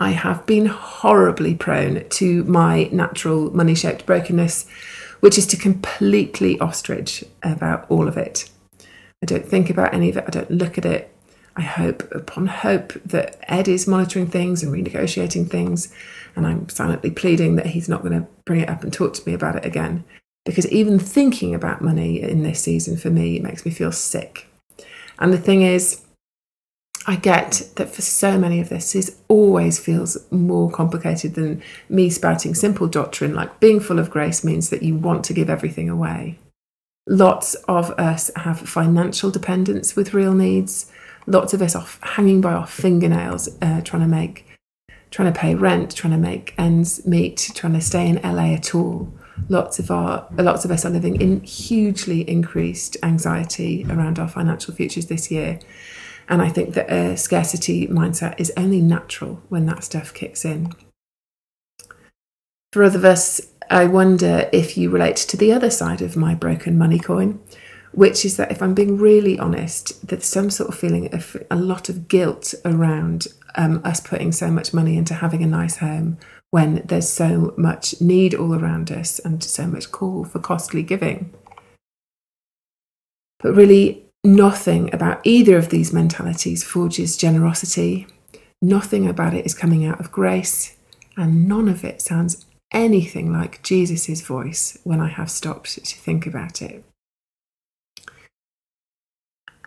I 0.00 0.10
have 0.10 0.44
been 0.46 0.66
horribly 0.66 1.54
prone 1.54 2.08
to 2.08 2.42
my 2.44 2.88
natural 2.90 3.54
money 3.54 3.74
shaped 3.74 4.06
brokenness 4.06 4.66
which 5.20 5.38
is 5.38 5.46
to 5.46 5.56
completely 5.56 6.58
ostrich 6.58 7.24
about 7.42 7.88
all 7.90 8.08
of 8.08 8.16
it. 8.16 8.50
I 9.22 9.26
don't 9.26 9.44
think 9.44 9.70
about 9.70 9.94
any 9.94 10.10
of 10.10 10.16
it, 10.16 10.24
I 10.26 10.30
don't 10.30 10.50
look 10.50 10.78
at 10.78 10.84
it. 10.84 11.14
I 11.56 11.62
hope 11.62 12.10
upon 12.12 12.46
hope 12.46 12.94
that 13.04 13.38
Ed 13.42 13.68
is 13.68 13.86
monitoring 13.86 14.28
things 14.28 14.62
and 14.62 14.72
renegotiating 14.72 15.50
things, 15.50 15.92
and 16.34 16.46
I'm 16.46 16.68
silently 16.68 17.10
pleading 17.10 17.56
that 17.56 17.66
he's 17.66 17.88
not 17.88 18.02
going 18.02 18.18
to 18.18 18.26
bring 18.44 18.60
it 18.60 18.70
up 18.70 18.82
and 18.82 18.92
talk 18.92 19.14
to 19.14 19.28
me 19.28 19.34
about 19.34 19.56
it 19.56 19.64
again. 19.64 20.04
Because 20.46 20.66
even 20.68 20.98
thinking 20.98 21.54
about 21.54 21.82
money 21.82 22.22
in 22.22 22.42
this 22.42 22.62
season 22.62 22.96
for 22.96 23.10
me 23.10 23.40
makes 23.40 23.66
me 23.66 23.72
feel 23.72 23.92
sick. 23.92 24.46
And 25.18 25.32
the 25.32 25.38
thing 25.38 25.60
is, 25.60 26.02
I 27.06 27.16
get 27.16 27.70
that 27.76 27.94
for 27.94 28.02
so 28.02 28.38
many 28.38 28.60
of 28.60 28.68
this, 28.68 28.94
it 28.94 29.10
always 29.28 29.78
feels 29.78 30.18
more 30.30 30.70
complicated 30.70 31.34
than 31.34 31.62
me 31.88 32.10
spouting 32.10 32.54
simple 32.54 32.88
doctrine, 32.88 33.34
like 33.34 33.58
being 33.58 33.80
full 33.80 33.98
of 33.98 34.10
grace 34.10 34.44
means 34.44 34.70
that 34.70 34.82
you 34.82 34.96
want 34.96 35.24
to 35.24 35.32
give 35.32 35.48
everything 35.48 35.88
away. 35.88 36.38
Lots 37.08 37.54
of 37.66 37.90
us 37.92 38.30
have 38.36 38.60
financial 38.60 39.30
dependence 39.30 39.96
with 39.96 40.12
real 40.12 40.34
needs. 40.34 40.92
Lots 41.26 41.54
of 41.54 41.62
us 41.62 41.74
are 41.74 41.86
hanging 42.02 42.40
by 42.42 42.52
our 42.52 42.66
fingernails, 42.66 43.48
uh, 43.62 43.80
trying 43.80 44.02
to 44.02 44.08
make, 44.08 44.46
trying 45.10 45.32
to 45.32 45.38
pay 45.38 45.54
rent, 45.54 45.96
trying 45.96 46.12
to 46.12 46.18
make 46.18 46.54
ends 46.58 47.06
meet, 47.06 47.50
trying 47.54 47.72
to 47.72 47.80
stay 47.80 48.08
in 48.08 48.20
LA 48.22 48.52
at 48.52 48.74
all. 48.74 49.12
Lots 49.48 49.78
of 49.78 49.90
our, 49.90 50.28
lots 50.32 50.66
of 50.66 50.70
us 50.70 50.84
are 50.84 50.90
living 50.90 51.18
in 51.18 51.40
hugely 51.40 52.28
increased 52.28 52.98
anxiety 53.02 53.86
around 53.88 54.18
our 54.18 54.28
financial 54.28 54.74
futures 54.74 55.06
this 55.06 55.30
year 55.30 55.58
and 56.30 56.40
I 56.40 56.48
think 56.48 56.74
that 56.74 56.90
a 56.90 57.16
scarcity 57.16 57.88
mindset 57.88 58.38
is 58.38 58.52
only 58.56 58.80
natural 58.80 59.42
when 59.48 59.66
that 59.66 59.82
stuff 59.82 60.14
kicks 60.14 60.44
in. 60.44 60.72
For 62.72 62.84
other 62.84 62.98
of 62.98 63.04
us, 63.04 63.40
I 63.68 63.86
wonder 63.86 64.48
if 64.52 64.78
you 64.78 64.90
relate 64.90 65.16
to 65.16 65.36
the 65.36 65.52
other 65.52 65.70
side 65.70 66.00
of 66.00 66.16
my 66.16 66.36
broken 66.36 66.78
money 66.78 67.00
coin, 67.00 67.40
which 67.92 68.24
is 68.24 68.36
that 68.36 68.52
if 68.52 68.62
I'm 68.62 68.74
being 68.74 68.96
really 68.96 69.40
honest, 69.40 70.06
there's 70.06 70.24
some 70.24 70.50
sort 70.50 70.68
of 70.68 70.78
feeling 70.78 71.12
of 71.12 71.36
a 71.50 71.56
lot 71.56 71.88
of 71.88 72.06
guilt 72.06 72.54
around 72.64 73.26
um, 73.56 73.80
us 73.84 74.00
putting 74.00 74.30
so 74.30 74.52
much 74.52 74.72
money 74.72 74.96
into 74.96 75.14
having 75.14 75.42
a 75.42 75.48
nice 75.48 75.78
home 75.78 76.16
when 76.50 76.82
there's 76.86 77.08
so 77.08 77.54
much 77.56 78.00
need 78.00 78.34
all 78.34 78.54
around 78.54 78.92
us 78.92 79.18
and 79.18 79.42
so 79.42 79.66
much 79.66 79.90
call 79.90 80.24
for 80.24 80.38
costly 80.38 80.84
giving. 80.84 81.34
But 83.40 83.54
really, 83.54 84.09
Nothing 84.22 84.92
about 84.92 85.20
either 85.24 85.56
of 85.56 85.70
these 85.70 85.92
mentalities 85.94 86.62
forges 86.62 87.16
generosity. 87.16 88.06
Nothing 88.60 89.08
about 89.08 89.32
it 89.32 89.46
is 89.46 89.54
coming 89.54 89.86
out 89.86 89.98
of 89.98 90.12
grace. 90.12 90.76
And 91.16 91.48
none 91.48 91.68
of 91.68 91.84
it 91.84 92.02
sounds 92.02 92.44
anything 92.70 93.32
like 93.32 93.62
Jesus' 93.62 94.20
voice 94.20 94.78
when 94.84 95.00
I 95.00 95.08
have 95.08 95.30
stopped 95.30 95.82
to 95.84 95.96
think 95.96 96.26
about 96.26 96.60
it. 96.60 96.84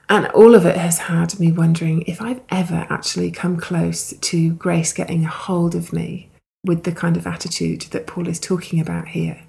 And 0.07 0.27
all 0.27 0.53
of 0.53 0.65
it 0.65 0.77
has 0.77 0.99
had 0.99 1.39
me 1.39 1.51
wondering 1.51 2.03
if 2.03 2.21
I've 2.21 2.41
ever 2.49 2.85
actually 2.89 3.31
come 3.31 3.57
close 3.57 4.13
to 4.13 4.53
grace 4.53 4.93
getting 4.93 5.25
a 5.25 5.29
hold 5.29 5.73
of 5.73 5.91
me 5.91 6.29
with 6.63 6.83
the 6.83 6.91
kind 6.91 7.17
of 7.17 7.25
attitude 7.25 7.81
that 7.91 8.05
Paul 8.05 8.27
is 8.27 8.39
talking 8.39 8.79
about 8.79 9.09
here. 9.09 9.41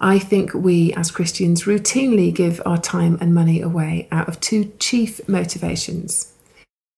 I 0.00 0.18
think 0.18 0.54
we 0.54 0.94
as 0.94 1.10
Christians 1.10 1.64
routinely 1.64 2.34
give 2.34 2.62
our 2.64 2.78
time 2.78 3.18
and 3.20 3.34
money 3.34 3.60
away 3.60 4.08
out 4.10 4.28
of 4.28 4.40
two 4.40 4.72
chief 4.78 5.26
motivations. 5.28 6.32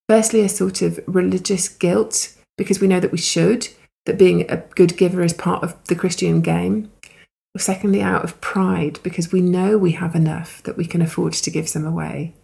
Firstly, 0.08 0.42
a 0.42 0.48
sort 0.48 0.82
of 0.82 1.00
religious 1.06 1.68
guilt, 1.68 2.36
because 2.56 2.80
we 2.80 2.86
know 2.86 3.00
that 3.00 3.12
we 3.12 3.18
should, 3.18 3.68
that 4.06 4.18
being 4.18 4.48
a 4.50 4.58
good 4.76 4.96
giver 4.96 5.22
is 5.22 5.32
part 5.32 5.64
of 5.64 5.76
the 5.84 5.96
Christian 5.96 6.42
game. 6.42 6.92
Or 7.54 7.58
secondly, 7.58 8.00
out 8.00 8.24
of 8.24 8.40
pride, 8.40 9.00
because 9.02 9.32
we 9.32 9.40
know 9.40 9.76
we 9.76 9.92
have 9.92 10.14
enough 10.14 10.62
that 10.62 10.76
we 10.76 10.86
can 10.86 11.02
afford 11.02 11.32
to 11.34 11.50
give 11.50 11.68
some 11.68 11.84
away, 11.84 12.34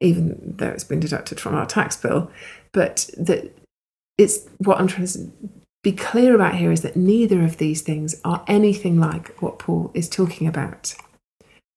even 0.00 0.54
though 0.56 0.68
it's 0.68 0.84
been 0.84 1.00
deducted 1.00 1.38
from 1.38 1.54
our 1.54 1.66
tax 1.66 1.96
bill. 1.96 2.30
But 2.72 3.10
that 3.18 3.56
it's 4.18 4.48
what 4.58 4.80
I'm 4.80 4.88
trying 4.88 5.06
to 5.06 5.32
be 5.86 5.92
clear 5.92 6.34
about 6.34 6.56
here 6.56 6.72
is 6.72 6.80
that 6.80 6.96
neither 6.96 7.44
of 7.44 7.58
these 7.58 7.80
things 7.80 8.16
are 8.24 8.44
anything 8.48 8.98
like 8.98 9.40
what 9.40 9.60
Paul 9.60 9.92
is 9.94 10.08
talking 10.08 10.48
about. 10.48 10.96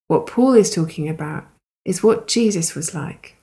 What 0.08 0.26
Paul 0.26 0.56
is 0.56 0.74
talking 0.74 1.08
about 1.08 1.46
is 1.86 2.02
what 2.02 2.28
Jesus 2.28 2.74
was 2.74 2.96
like. 2.96 3.36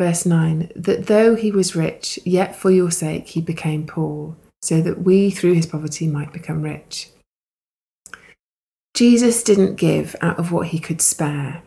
Verse 0.00 0.24
9 0.24 0.72
that 0.74 1.08
though 1.08 1.34
he 1.34 1.50
was 1.50 1.76
rich, 1.76 2.18
yet 2.24 2.56
for 2.56 2.70
your 2.70 2.90
sake 2.90 3.28
he 3.28 3.42
became 3.42 3.86
poor, 3.86 4.34
so 4.62 4.80
that 4.80 5.02
we 5.02 5.30
through 5.30 5.52
his 5.52 5.66
poverty 5.66 6.06
might 6.06 6.32
become 6.32 6.62
rich. 6.62 7.10
Jesus 8.94 9.42
didn't 9.42 9.76
give 9.76 10.16
out 10.22 10.38
of 10.38 10.52
what 10.52 10.68
he 10.68 10.78
could 10.78 11.02
spare. 11.02 11.60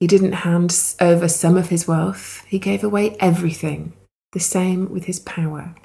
He 0.00 0.08
didn't 0.08 0.42
hand 0.42 0.76
over 1.00 1.28
some 1.28 1.56
of 1.56 1.68
his 1.68 1.86
wealth, 1.86 2.44
he 2.48 2.58
gave 2.58 2.82
away 2.82 3.16
everything. 3.20 3.92
The 4.32 4.40
same 4.40 4.90
with 4.90 5.04
his 5.04 5.20
power. 5.20 5.76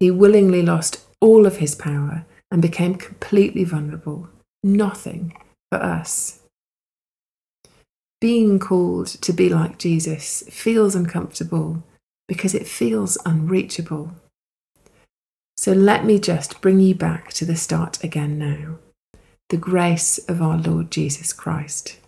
He 0.00 0.10
willingly 0.10 0.62
lost 0.62 1.04
all 1.20 1.46
of 1.46 1.56
his 1.56 1.74
power 1.74 2.26
and 2.50 2.62
became 2.62 2.94
completely 2.94 3.64
vulnerable. 3.64 4.28
Nothing 4.62 5.36
for 5.70 5.78
us. 5.78 6.40
Being 8.20 8.58
called 8.58 9.08
to 9.08 9.32
be 9.32 9.48
like 9.48 9.78
Jesus 9.78 10.42
feels 10.48 10.94
uncomfortable 10.94 11.84
because 12.28 12.54
it 12.54 12.66
feels 12.66 13.18
unreachable. 13.24 14.12
So 15.56 15.72
let 15.72 16.04
me 16.04 16.18
just 16.18 16.60
bring 16.60 16.80
you 16.80 16.94
back 16.94 17.32
to 17.34 17.44
the 17.44 17.56
start 17.56 18.02
again 18.02 18.38
now 18.38 18.78
the 19.48 19.56
grace 19.56 20.18
of 20.28 20.42
our 20.42 20.58
Lord 20.58 20.90
Jesus 20.90 21.32
Christ. 21.32 21.98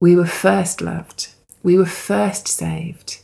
We 0.00 0.14
were 0.14 0.26
first 0.26 0.80
loved, 0.80 1.30
we 1.64 1.76
were 1.76 1.84
first 1.84 2.46
saved. 2.46 3.22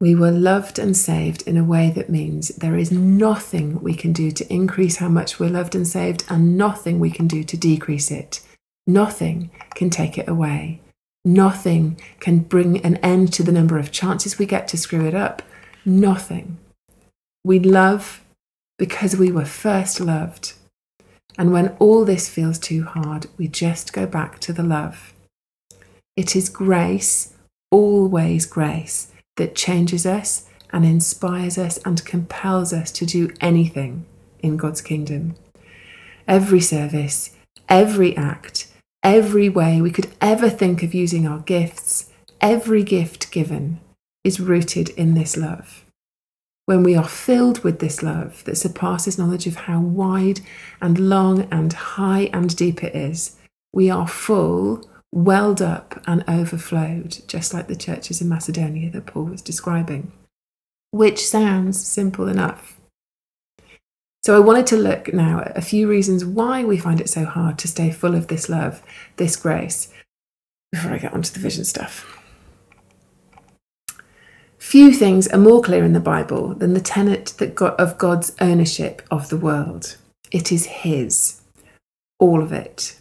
We 0.00 0.14
were 0.14 0.30
loved 0.30 0.78
and 0.78 0.96
saved 0.96 1.42
in 1.42 1.56
a 1.56 1.64
way 1.64 1.90
that 1.90 2.08
means 2.08 2.48
there 2.48 2.76
is 2.76 2.92
nothing 2.92 3.80
we 3.80 3.94
can 3.94 4.12
do 4.12 4.30
to 4.30 4.52
increase 4.52 4.98
how 4.98 5.08
much 5.08 5.40
we're 5.40 5.50
loved 5.50 5.74
and 5.74 5.88
saved, 5.88 6.24
and 6.28 6.56
nothing 6.56 7.00
we 7.00 7.10
can 7.10 7.26
do 7.26 7.42
to 7.42 7.56
decrease 7.56 8.12
it. 8.12 8.40
Nothing 8.86 9.50
can 9.74 9.90
take 9.90 10.16
it 10.16 10.28
away. 10.28 10.80
Nothing 11.24 12.00
can 12.20 12.38
bring 12.38 12.78
an 12.84 12.96
end 12.98 13.32
to 13.32 13.42
the 13.42 13.50
number 13.50 13.76
of 13.76 13.90
chances 13.90 14.38
we 14.38 14.46
get 14.46 14.68
to 14.68 14.76
screw 14.76 15.04
it 15.04 15.14
up. 15.14 15.42
Nothing. 15.84 16.58
We 17.44 17.58
love 17.58 18.22
because 18.78 19.16
we 19.16 19.32
were 19.32 19.44
first 19.44 19.98
loved. 19.98 20.52
And 21.36 21.52
when 21.52 21.76
all 21.80 22.04
this 22.04 22.28
feels 22.28 22.60
too 22.60 22.84
hard, 22.84 23.26
we 23.36 23.48
just 23.48 23.92
go 23.92 24.06
back 24.06 24.38
to 24.40 24.52
the 24.52 24.62
love. 24.62 25.12
It 26.16 26.36
is 26.36 26.48
grace, 26.48 27.34
always 27.72 28.46
grace 28.46 29.12
that 29.38 29.56
changes 29.56 30.04
us 30.04 30.44
and 30.70 30.84
inspires 30.84 31.56
us 31.56 31.78
and 31.78 32.04
compels 32.04 32.72
us 32.72 32.92
to 32.92 33.06
do 33.06 33.32
anything 33.40 34.04
in 34.40 34.56
God's 34.56 34.82
kingdom. 34.82 35.34
Every 36.26 36.60
service, 36.60 37.34
every 37.68 38.16
act, 38.16 38.70
every 39.02 39.48
way 39.48 39.80
we 39.80 39.90
could 39.90 40.10
ever 40.20 40.50
think 40.50 40.82
of 40.82 40.94
using 40.94 41.26
our 41.26 41.40
gifts, 41.40 42.10
every 42.40 42.82
gift 42.82 43.32
given 43.32 43.80
is 44.22 44.40
rooted 44.40 44.90
in 44.90 45.14
this 45.14 45.36
love. 45.36 45.84
When 46.66 46.82
we 46.82 46.94
are 46.94 47.08
filled 47.08 47.64
with 47.64 47.78
this 47.78 48.02
love 48.02 48.44
that 48.44 48.56
surpasses 48.56 49.18
knowledge 49.18 49.46
of 49.46 49.56
how 49.56 49.80
wide 49.80 50.40
and 50.82 50.98
long 50.98 51.48
and 51.50 51.72
high 51.72 52.28
and 52.34 52.54
deep 52.54 52.84
it 52.84 52.94
is, 52.94 53.36
we 53.72 53.88
are 53.88 54.06
full 54.06 54.84
welled 55.12 55.62
up 55.62 56.00
and 56.06 56.24
overflowed, 56.28 57.18
just 57.26 57.54
like 57.54 57.68
the 57.68 57.76
churches 57.76 58.20
in 58.20 58.28
Macedonia 58.28 58.90
that 58.90 59.06
Paul 59.06 59.24
was 59.24 59.42
describing, 59.42 60.12
which 60.90 61.26
sounds 61.26 61.84
simple 61.84 62.28
enough. 62.28 62.78
So, 64.22 64.36
I 64.36 64.40
wanted 64.40 64.66
to 64.68 64.76
look 64.76 65.14
now 65.14 65.40
at 65.40 65.56
a 65.56 65.62
few 65.62 65.88
reasons 65.88 66.24
why 66.24 66.64
we 66.64 66.76
find 66.76 67.00
it 67.00 67.08
so 67.08 67.24
hard 67.24 67.58
to 67.58 67.68
stay 67.68 67.90
full 67.90 68.14
of 68.14 68.26
this 68.26 68.48
love, 68.48 68.82
this 69.16 69.36
grace, 69.36 69.92
before 70.72 70.92
I 70.92 70.98
get 70.98 71.14
onto 71.14 71.32
the 71.32 71.38
vision 71.38 71.64
stuff. 71.64 72.18
Few 74.58 74.92
things 74.92 75.28
are 75.28 75.38
more 75.38 75.62
clear 75.62 75.84
in 75.84 75.94
the 75.94 76.00
Bible 76.00 76.54
than 76.54 76.74
the 76.74 76.80
tenet 76.80 77.32
that 77.38 77.54
God, 77.54 77.74
of 77.78 77.96
God's 77.96 78.34
ownership 78.40 79.00
of 79.10 79.30
the 79.30 79.38
world. 79.38 79.96
It 80.30 80.52
is 80.52 80.66
His, 80.66 81.40
all 82.18 82.42
of 82.42 82.52
it. 82.52 82.98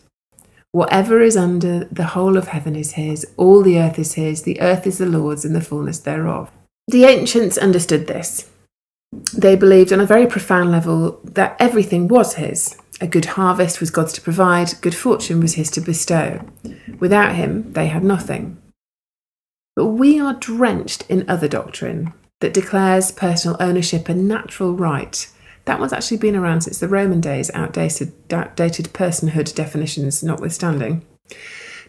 Whatever 0.77 1.21
is 1.21 1.35
under 1.35 1.85
the 1.85 2.03
whole 2.03 2.37
of 2.37 2.49
heaven 2.49 2.75
is 2.75 2.91
his, 2.91 3.25
all 3.35 3.63
the 3.63 3.79
earth 3.79 3.97
is 3.97 4.13
his, 4.13 4.43
the 4.43 4.61
earth 4.61 4.85
is 4.85 4.99
the 4.99 5.07
Lord's 5.07 5.43
and 5.43 5.55
the 5.55 5.59
fullness 5.59 5.97
thereof. 5.97 6.51
The 6.87 7.05
ancients 7.05 7.57
understood 7.57 8.05
this. 8.05 8.51
They 9.35 9.55
believed 9.55 9.91
on 9.91 9.99
a 9.99 10.05
very 10.05 10.27
profound 10.27 10.69
level 10.69 11.19
that 11.23 11.55
everything 11.57 12.07
was 12.07 12.35
his. 12.35 12.79
A 13.01 13.07
good 13.07 13.25
harvest 13.25 13.79
was 13.79 13.89
God's 13.89 14.13
to 14.13 14.21
provide, 14.21 14.79
good 14.81 14.93
fortune 14.93 15.39
was 15.39 15.55
his 15.55 15.71
to 15.71 15.81
bestow. 15.81 16.47
Without 16.99 17.33
him, 17.33 17.73
they 17.73 17.87
had 17.87 18.03
nothing. 18.03 18.61
But 19.75 19.87
we 19.87 20.19
are 20.19 20.35
drenched 20.35 21.09
in 21.09 21.27
other 21.27 21.47
doctrine 21.47 22.13
that 22.39 22.53
declares 22.53 23.11
personal 23.11 23.57
ownership 23.59 24.09
a 24.09 24.13
natural 24.13 24.75
right 24.75 25.27
that 25.67 25.79
one's 25.79 25.93
actually 25.93 26.17
been 26.17 26.35
around 26.35 26.61
since 26.61 26.79
the 26.79 26.87
Roman 26.87 27.21
days, 27.21 27.51
outdated, 27.53 28.13
outdated 28.33 28.87
personhood 28.93 29.53
definitions 29.53 30.23
notwithstanding. 30.23 31.05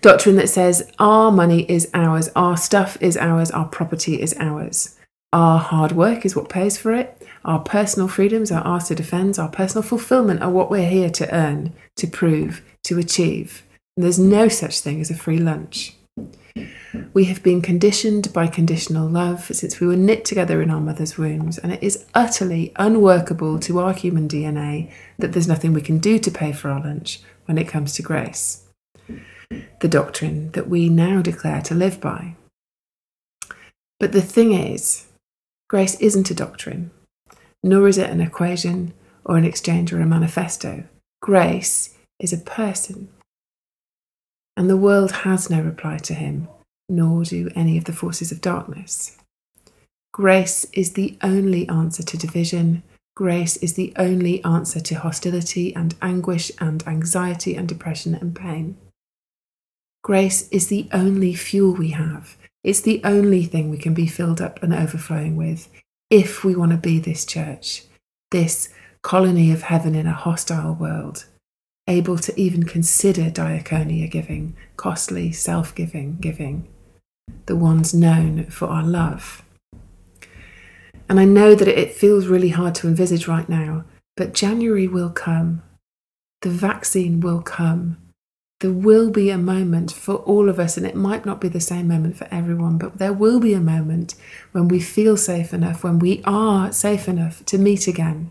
Doctrine 0.01 0.37
that 0.37 0.49
says 0.49 0.91
our 0.99 1.31
money 1.33 1.63
is 1.71 1.89
ours, 1.95 2.29
our 2.37 2.57
stuff 2.57 3.01
is 3.01 3.17
ours, 3.17 3.51
our 3.51 3.67
property 3.67 4.21
is 4.21 4.35
ours. 4.39 4.97
Our 5.33 5.59
hard 5.59 5.93
work 5.93 6.25
is 6.25 6.35
what 6.35 6.49
pays 6.49 6.79
for 6.79 6.93
it. 6.95 7.23
Our 7.45 7.61
personal 7.61 8.09
freedoms 8.09 8.51
are 8.51 8.63
ours 8.63 8.85
to 8.85 8.95
defend. 8.95 9.39
Our 9.39 9.49
personal 9.49 9.83
fulfillment 9.83 10.43
are 10.43 10.51
what 10.51 10.71
we're 10.71 10.89
here 10.89 11.11
to 11.11 11.35
earn, 11.35 11.73
to 11.97 12.07
prove, 12.07 12.63
to 12.85 12.99
achieve. 12.99 13.63
And 13.97 14.05
there's 14.05 14.19
no 14.19 14.49
such 14.49 14.81
thing 14.81 15.01
as 15.01 15.11
a 15.11 15.17
free 15.17 15.39
lunch. 15.39 15.95
We 17.13 17.25
have 17.25 17.43
been 17.43 17.63
conditioned 17.63 18.33
by 18.33 18.47
conditional 18.47 19.09
love 19.09 19.45
since 19.53 19.81
we 19.81 19.87
were 19.87 19.97
knit 19.97 20.25
together 20.25 20.63
in 20.63 20.71
our 20.71 20.81
mother's 20.81 21.19
wombs, 21.19 21.59
and 21.59 21.73
it 21.73 21.83
is 21.83 22.07
utterly 22.15 22.73
unworkable 22.77 23.59
to 23.61 23.79
our 23.79 23.93
human 23.93 24.29
DNA 24.29 24.91
that 25.19 25.33
there's 25.33 25.49
nothing 25.49 25.73
we 25.73 25.81
can 25.81 25.99
do 25.99 26.19
to 26.19 26.31
pay 26.31 26.53
for 26.53 26.71
our 26.71 26.81
lunch 26.81 27.21
when 27.45 27.59
it 27.59 27.69
comes 27.69 27.95
to 27.95 28.03
grace. 28.03 28.65
The 29.81 29.89
doctrine 29.89 30.51
that 30.53 30.69
we 30.69 30.89
now 30.89 31.23
declare 31.23 31.63
to 31.63 31.75
live 31.75 32.01
by. 32.01 32.37
But 33.99 34.13
the 34.13 34.23
thing 34.23 34.53
is, 34.53 35.07
grace 35.69 35.95
isn't 36.01 36.31
a 36.31 36.35
doctrine, 36.35 36.91
nor 37.63 37.89
is 37.89 37.99
it 37.99 38.11
an 38.11 38.21
equation 38.21 38.93
or 39.25 39.37
an 39.37 39.45
exchange 39.45 39.93
or 39.93 40.01
a 40.01 40.07
manifesto. 40.07 40.85
Grace 41.21 41.97
is 42.21 42.33
a 42.33 42.39
person. 42.39 43.09
And 44.59 44.69
the 44.69 44.77
world 44.77 45.13
has 45.13 45.49
no 45.49 45.63
reply 45.63 45.99
to 45.99 46.15
him 46.15 46.49
nor 46.89 47.23
do 47.23 47.49
any 47.55 47.79
of 47.79 47.85
the 47.85 47.93
forces 47.93 48.33
of 48.33 48.41
darkness. 48.41 49.17
Grace 50.13 50.67
is 50.73 50.95
the 50.95 51.17
only 51.23 51.69
answer 51.69 52.03
to 52.03 52.19
division. 52.19 52.83
Grace 53.15 53.57
is 53.59 53.75
the 53.75 53.93
only 53.97 54.43
answer 54.43 54.81
to 54.81 54.97
hostility 54.97 55.73
and 55.77 55.95
anguish 56.03 56.51
and 56.59 56.85
anxiety 56.89 57.55
and 57.55 57.69
depression 57.69 58.17
and 58.17 58.35
pain. 58.35 58.77
Grace 60.03 60.49
is 60.49 60.67
the 60.67 60.89
only 60.91 61.35
fuel 61.35 61.75
we 61.75 61.91
have. 61.91 62.37
It's 62.65 62.81
the 62.81 63.01
only 63.05 63.45
thing 63.45 63.71
we 63.71 63.79
can 63.79 63.95
be 63.95 64.09
filled 64.09 64.41
up 64.41 64.61
and 64.61 64.75
overflowing 64.75 65.37
with 65.37 65.69
if 66.11 66.43
we 66.43 66.57
want 66.57 66.73
to 66.73 66.79
be 66.79 66.99
this 66.99 67.25
church, 67.25 67.85
this 68.33 68.71
colony 69.03 69.53
of 69.53 69.63
heaven 69.63 69.95
in 69.95 70.09
a 70.09 70.13
hostile 70.13 70.75
world. 70.75 71.27
Able 71.89 72.19
to 72.19 72.39
even 72.41 72.63
consider 72.63 73.31
diaconia 73.31 74.09
giving, 74.09 74.55
costly 74.77 75.33
self 75.33 75.75
giving 75.75 76.19
giving, 76.21 76.69
the 77.47 77.57
ones 77.57 77.93
known 77.93 78.45
for 78.47 78.69
our 78.69 78.85
love. 78.85 79.43
And 81.09 81.19
I 81.19 81.25
know 81.25 81.55
that 81.55 81.69
it 81.69 81.95
feels 81.95 82.27
really 82.27 82.51
hard 82.51 82.75
to 82.77 82.87
envisage 82.87 83.27
right 83.27 83.49
now, 83.49 83.85
but 84.17 84.35
January 84.35 84.87
will 84.87 85.11
come. 85.11 85.63
The 86.43 86.51
vaccine 86.51 87.21
will 87.21 87.41
come. 87.41 87.97
There 88.61 88.73
will 88.73 89.11
be 89.11 89.31
a 89.31 89.39
moment 89.39 89.93
for 89.93 90.17
all 90.17 90.49
of 90.49 90.59
us, 90.59 90.77
and 90.77 90.85
it 90.85 90.97
might 90.97 91.25
not 91.25 91.41
be 91.41 91.49
the 91.49 91.61
same 91.61 91.89
moment 91.89 92.17
for 92.17 92.29
everyone, 92.31 92.77
but 92.77 92.99
there 92.99 93.13
will 93.13 93.41
be 93.41 93.55
a 93.55 93.61
moment 93.61 94.17
when 94.53 94.69
we 94.69 94.81
feel 94.81 95.17
safe 95.17 95.55
enough, 95.55 95.85
when 95.85 95.99
we 95.99 96.23
are 96.25 96.73
safe 96.73 97.09
enough 97.09 97.45
to 97.47 97.57
meet 97.57 97.87
again. 97.87 98.31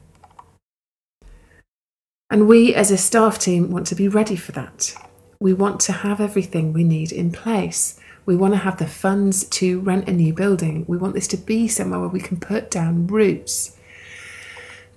And 2.30 2.48
we 2.48 2.76
as 2.76 2.92
a 2.92 2.98
staff 2.98 3.40
team 3.40 3.72
want 3.72 3.88
to 3.88 3.96
be 3.96 4.10
ready 4.10 4.36
for 4.36 4.52
that. 4.52 4.94
We 5.40 5.54
want 5.54 5.80
to 5.82 5.94
have 5.94 6.20
everything 6.20 6.74
we 6.74 6.84
need 6.84 7.12
in 7.12 7.32
place. 7.32 7.98
We 8.26 8.36
want 8.36 8.54
to 8.54 8.60
have 8.60 8.78
the 8.78 8.88
funds 8.88 9.46
to 9.46 9.80
rent 9.80 10.10
a 10.10 10.12
new 10.12 10.34
building. 10.34 10.84
We 10.90 10.98
want 10.98 11.14
this 11.14 11.28
to 11.30 11.38
be 11.38 11.70
somewhere 11.70 12.02
where 12.02 12.10
we 12.10 12.20
can 12.20 12.38
put 12.38 12.70
down 12.70 13.08
roots, 13.08 13.78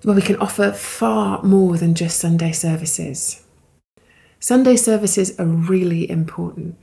where 0.02 0.16
we 0.16 0.22
can 0.22 0.36
offer 0.36 0.72
far 0.72 1.40
more 1.44 1.76
than 1.76 1.94
just 1.94 2.18
Sunday 2.18 2.50
services. 2.50 3.44
Sunday 4.40 4.74
services 4.74 5.38
are 5.38 5.46
really 5.46 6.10
important. 6.10 6.76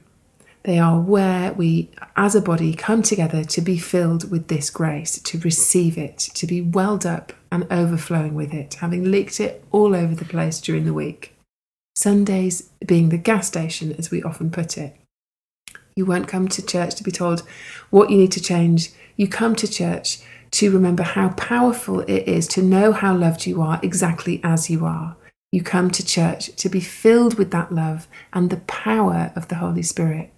They 0.64 0.80
are 0.80 1.00
where 1.00 1.52
we, 1.54 1.90
as 2.16 2.36
a 2.36 2.42
body, 2.42 2.74
come 2.74 3.02
together 3.02 3.44
to 3.44 3.62
be 3.62 3.78
filled 3.78 4.32
with 4.32 4.48
this 4.48 4.70
grace, 4.70 5.20
to 5.24 5.40
receive 5.40 5.98
it, 5.98 6.18
to 6.20 6.48
be 6.48 6.62
welled 6.62 7.06
up 7.06 7.34
and 7.52 7.68
overflowing 7.72 8.36
with 8.36 8.54
it, 8.54 8.76
having 8.76 9.12
leaked 9.12 9.40
it 9.40 9.64
all 9.72 9.96
over 9.96 10.16
the 10.16 10.26
place 10.26 10.60
during 10.60 10.86
the 10.86 10.94
week. 10.94 11.36
Sundays 11.96 12.70
being 12.86 13.10
the 13.10 13.18
gas 13.18 13.48
station, 13.48 13.94
as 13.98 14.12
we 14.12 14.22
often 14.22 14.52
put 14.52 14.78
it. 14.78 14.96
You 15.96 16.06
won't 16.06 16.28
come 16.28 16.48
to 16.50 16.66
church 16.66 16.96
to 16.96 17.04
be 17.04 17.12
told 17.12 17.42
what 17.90 18.12
you 18.12 18.18
need 18.18 18.32
to 18.34 18.42
change. 18.42 18.92
You 19.16 19.28
come 19.28 19.56
to 19.56 19.68
church 19.68 20.20
to 20.52 20.72
remember 20.72 21.04
how 21.04 21.30
powerful 21.30 22.02
it 22.02 22.28
is 22.28 22.48
to 22.50 22.62
know 22.62 22.92
how 22.92 23.16
loved 23.16 23.48
you 23.48 23.62
are 23.62 23.80
exactly 23.82 24.40
as 24.44 24.70
you 24.70 24.86
are. 24.86 25.16
You 25.52 25.64
come 25.64 25.90
to 25.92 26.06
church 26.06 26.56
to 26.58 26.70
be 26.70 26.80
filled 26.80 27.38
with 27.38 27.52
that 27.52 27.72
love 27.72 28.08
and 28.32 28.50
the 28.50 28.58
power 28.58 29.32
of 29.36 29.48
the 29.48 29.56
Holy 29.56 29.82
Spirit 29.82 30.32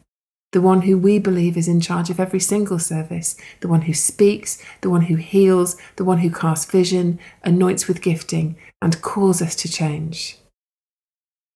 the 0.51 0.61
one 0.61 0.81
who 0.81 0.97
we 0.97 1.19
believe 1.19 1.55
is 1.55 1.67
in 1.67 1.79
charge 1.79 2.09
of 2.09 2.19
every 2.19 2.39
single 2.39 2.79
service, 2.79 3.37
the 3.59 3.67
one 3.67 3.83
who 3.83 3.93
speaks, 3.93 4.61
the 4.81 4.89
one 4.89 5.03
who 5.03 5.15
heals, 5.15 5.77
the 5.97 6.03
one 6.03 6.19
who 6.19 6.31
casts 6.31 6.69
vision, 6.69 7.19
anoints 7.43 7.87
with 7.87 8.01
gifting, 8.01 8.55
and 8.81 9.01
calls 9.01 9.41
us 9.41 9.55
to 9.55 9.71
change. 9.71 10.37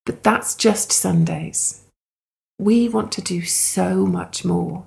But 0.06 0.22
that's 0.22 0.54
just 0.56 0.92
Sundays. 0.92 1.86
We 2.60 2.88
want 2.88 3.12
to 3.14 3.22
do 3.22 3.42
so 3.44 4.06
much 4.06 4.46
more. 4.46 4.86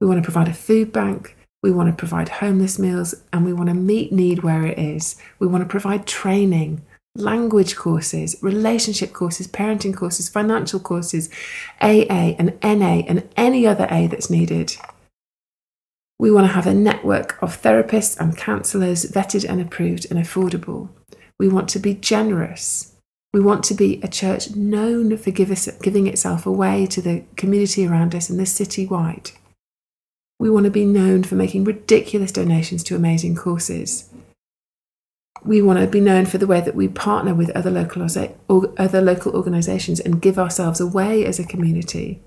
We 0.00 0.06
want 0.06 0.18
to 0.18 0.24
provide 0.24 0.48
a 0.48 0.54
food 0.54 0.92
bank, 0.92 1.36
we 1.62 1.70
want 1.70 1.88
to 1.88 1.94
provide 1.94 2.28
homeless 2.28 2.78
meals, 2.78 3.14
and 3.32 3.46
we 3.46 3.52
want 3.52 3.68
to 3.68 3.74
meet 3.74 4.12
need 4.12 4.42
where 4.42 4.66
it 4.66 4.78
is. 4.78 5.16
We 5.38 5.46
want 5.46 5.62
to 5.62 5.68
provide 5.68 6.06
training 6.06 6.82
language 7.16 7.76
courses, 7.76 8.36
relationship 8.40 9.12
courses, 9.12 9.46
parenting 9.46 9.94
courses, 9.94 10.28
financial 10.28 10.80
courses, 10.80 11.28
AA 11.80 12.34
and 12.38 12.58
NA, 12.62 13.02
and 13.06 13.28
any 13.36 13.66
other 13.66 13.86
A 13.90 14.06
that's 14.06 14.30
needed. 14.30 14.76
We 16.18 16.30
want 16.30 16.46
to 16.46 16.52
have 16.52 16.66
a 16.66 16.74
network 16.74 17.42
of 17.42 17.60
therapists 17.60 18.18
and 18.18 18.36
counsellors 18.36 19.04
vetted 19.10 19.48
and 19.48 19.60
approved 19.60 20.06
and 20.10 20.18
affordable. 20.18 20.88
We 21.38 21.48
want 21.48 21.68
to 21.70 21.78
be 21.78 21.94
generous. 21.94 22.94
We 23.34 23.40
want 23.40 23.64
to 23.64 23.74
be 23.74 24.00
a 24.02 24.08
church 24.08 24.54
known 24.54 25.16
for 25.16 25.30
giving 25.30 26.06
itself 26.06 26.46
away 26.46 26.86
to 26.86 27.02
the 27.02 27.24
community 27.36 27.86
around 27.86 28.14
us 28.14 28.30
and 28.30 28.38
the 28.38 28.46
city 28.46 28.86
wide. 28.86 29.32
We 30.38 30.50
want 30.50 30.64
to 30.64 30.70
be 30.70 30.84
known 30.84 31.24
for 31.24 31.34
making 31.34 31.64
ridiculous 31.64 32.32
donations 32.32 32.84
to 32.84 32.96
amazing 32.96 33.34
courses 33.36 34.11
we 35.44 35.60
want 35.60 35.80
to 35.80 35.86
be 35.86 36.00
known 36.00 36.26
for 36.26 36.38
the 36.38 36.46
way 36.46 36.60
that 36.60 36.74
we 36.74 36.88
partner 36.88 37.34
with 37.34 37.50
other 37.50 37.70
local 37.70 38.06
or 38.48 38.72
other 38.76 39.00
local 39.00 39.34
organisations 39.34 39.98
and 39.98 40.22
give 40.22 40.38
ourselves 40.38 40.80
away 40.80 41.24
as 41.24 41.38
a 41.38 41.46
community. 41.46 42.22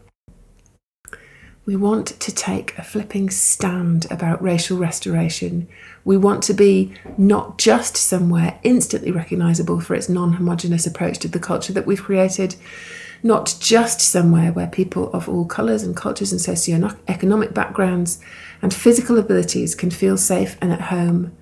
We 1.65 1.75
want 1.75 2.07
to 2.19 2.35
take 2.35 2.77
a 2.77 2.83
flipping 2.83 3.31
stand 3.31 4.05
about 4.11 4.41
racial 4.41 4.77
restoration. 4.77 5.67
We 6.03 6.15
want 6.15 6.43
to 6.43 6.53
be 6.53 6.93
not 7.17 7.57
just 7.57 7.97
somewhere 7.97 8.59
instantly 8.61 9.11
recognisable 9.11 9.81
for 9.81 9.95
its 9.95 10.07
non 10.07 10.33
homogenous 10.33 10.85
approach 10.85 11.17
to 11.19 11.27
the 11.27 11.39
culture 11.39 11.73
that 11.73 11.87
we've 11.87 12.03
created, 12.03 12.55
not 13.23 13.55
just 13.59 13.99
somewhere 13.99 14.51
where 14.51 14.67
people 14.67 15.11
of 15.11 15.27
all 15.27 15.45
colours 15.45 15.81
and 15.81 15.95
cultures 15.95 16.31
and 16.31 16.39
socio-economic 16.39 17.55
backgrounds 17.55 18.19
and 18.61 18.71
physical 18.71 19.17
abilities 19.17 19.73
can 19.73 19.89
feel 19.89 20.17
safe 20.17 20.57
and 20.61 20.71
at 20.71 20.81
home 20.81 21.35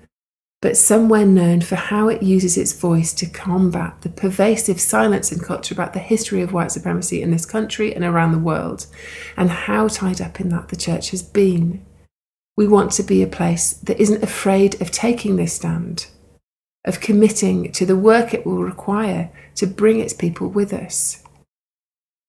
but 0.64 0.78
somewhere 0.78 1.26
known 1.26 1.60
for 1.60 1.74
how 1.74 2.08
it 2.08 2.22
uses 2.22 2.56
its 2.56 2.72
voice 2.72 3.12
to 3.12 3.26
combat 3.26 4.00
the 4.00 4.08
pervasive 4.08 4.80
silence 4.80 5.30
in 5.30 5.38
culture 5.38 5.74
about 5.74 5.92
the 5.92 5.98
history 5.98 6.40
of 6.40 6.54
white 6.54 6.72
supremacy 6.72 7.20
in 7.20 7.30
this 7.30 7.44
country 7.44 7.94
and 7.94 8.02
around 8.02 8.32
the 8.32 8.38
world, 8.38 8.86
and 9.36 9.50
how 9.50 9.88
tied 9.88 10.22
up 10.22 10.40
in 10.40 10.48
that 10.48 10.68
the 10.68 10.76
church 10.76 11.10
has 11.10 11.22
been. 11.22 11.84
We 12.56 12.66
want 12.66 12.92
to 12.92 13.02
be 13.02 13.22
a 13.22 13.26
place 13.26 13.74
that 13.74 14.00
isn't 14.00 14.22
afraid 14.22 14.80
of 14.80 14.90
taking 14.90 15.36
this 15.36 15.52
stand, 15.52 16.06
of 16.86 16.98
committing 16.98 17.70
to 17.72 17.84
the 17.84 17.94
work 17.94 18.32
it 18.32 18.46
will 18.46 18.64
require 18.64 19.30
to 19.56 19.66
bring 19.66 20.00
its 20.00 20.14
people 20.14 20.48
with 20.48 20.72
us, 20.72 21.22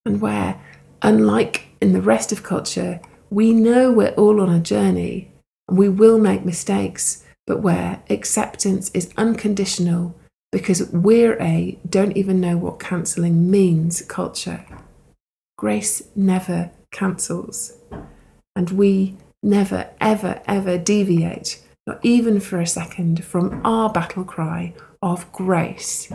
and 0.06 0.20
where, 0.20 0.60
unlike 1.02 1.70
in 1.80 1.94
the 1.94 2.02
rest 2.02 2.34
of 2.34 2.44
culture, 2.44 3.00
we 3.30 3.54
know 3.54 3.94
we're 3.94 4.10
all 4.10 4.42
on 4.42 4.54
a 4.54 4.60
journey 4.60 5.32
and 5.70 5.78
we 5.78 5.88
will 5.88 6.20
make 6.20 6.44
mistakes 6.44 7.22
but 7.48 7.62
where 7.62 8.02
acceptance 8.10 8.90
is 8.92 9.14
unconditional 9.18 10.16
because 10.52 10.90
we're 10.92 11.42
a 11.42 11.78
don't 11.90 12.16
even 12.16 12.40
know 12.40 12.58
what 12.58 12.80
cancelling 12.80 13.50
means 13.52 14.02
culture. 14.04 14.66
Grace 15.58 16.04
never 16.16 16.72
cancels, 16.92 17.78
and 18.56 18.72
we 18.72 19.18
never, 19.44 19.90
ever, 20.02 20.42
ever 20.48 20.78
deviate, 20.78 21.62
not 21.86 22.00
even 22.04 22.40
for 22.40 22.60
a 22.60 22.68
second, 22.68 23.24
from 23.24 23.62
our 23.66 23.90
battle 23.90 24.24
cry 24.24 24.74
of 25.02 25.32
grace. 25.32 26.12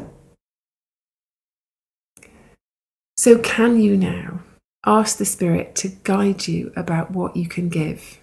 So, 3.17 3.39
can 3.39 3.81
you 3.81 3.97
now 3.97 4.41
ask 4.87 5.19
the 5.19 5.27
Spirit 5.27 5.75
to 5.77 5.89
guide 5.89 6.49
you 6.49 6.73
about 6.75 7.11
what 7.11 7.37
you 7.37 7.47
can 7.47 7.69
give? 7.69 8.19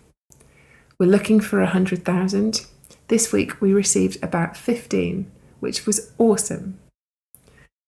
We're 0.99 1.05
looking 1.05 1.39
for 1.39 1.61
a 1.61 1.67
hundred 1.67 2.03
thousand. 2.03 2.65
This 3.07 3.31
week 3.31 3.61
we 3.61 3.71
received 3.71 4.21
about 4.21 4.57
15, 4.57 5.31
which 5.59 5.85
was 5.85 6.11
awesome. 6.17 6.77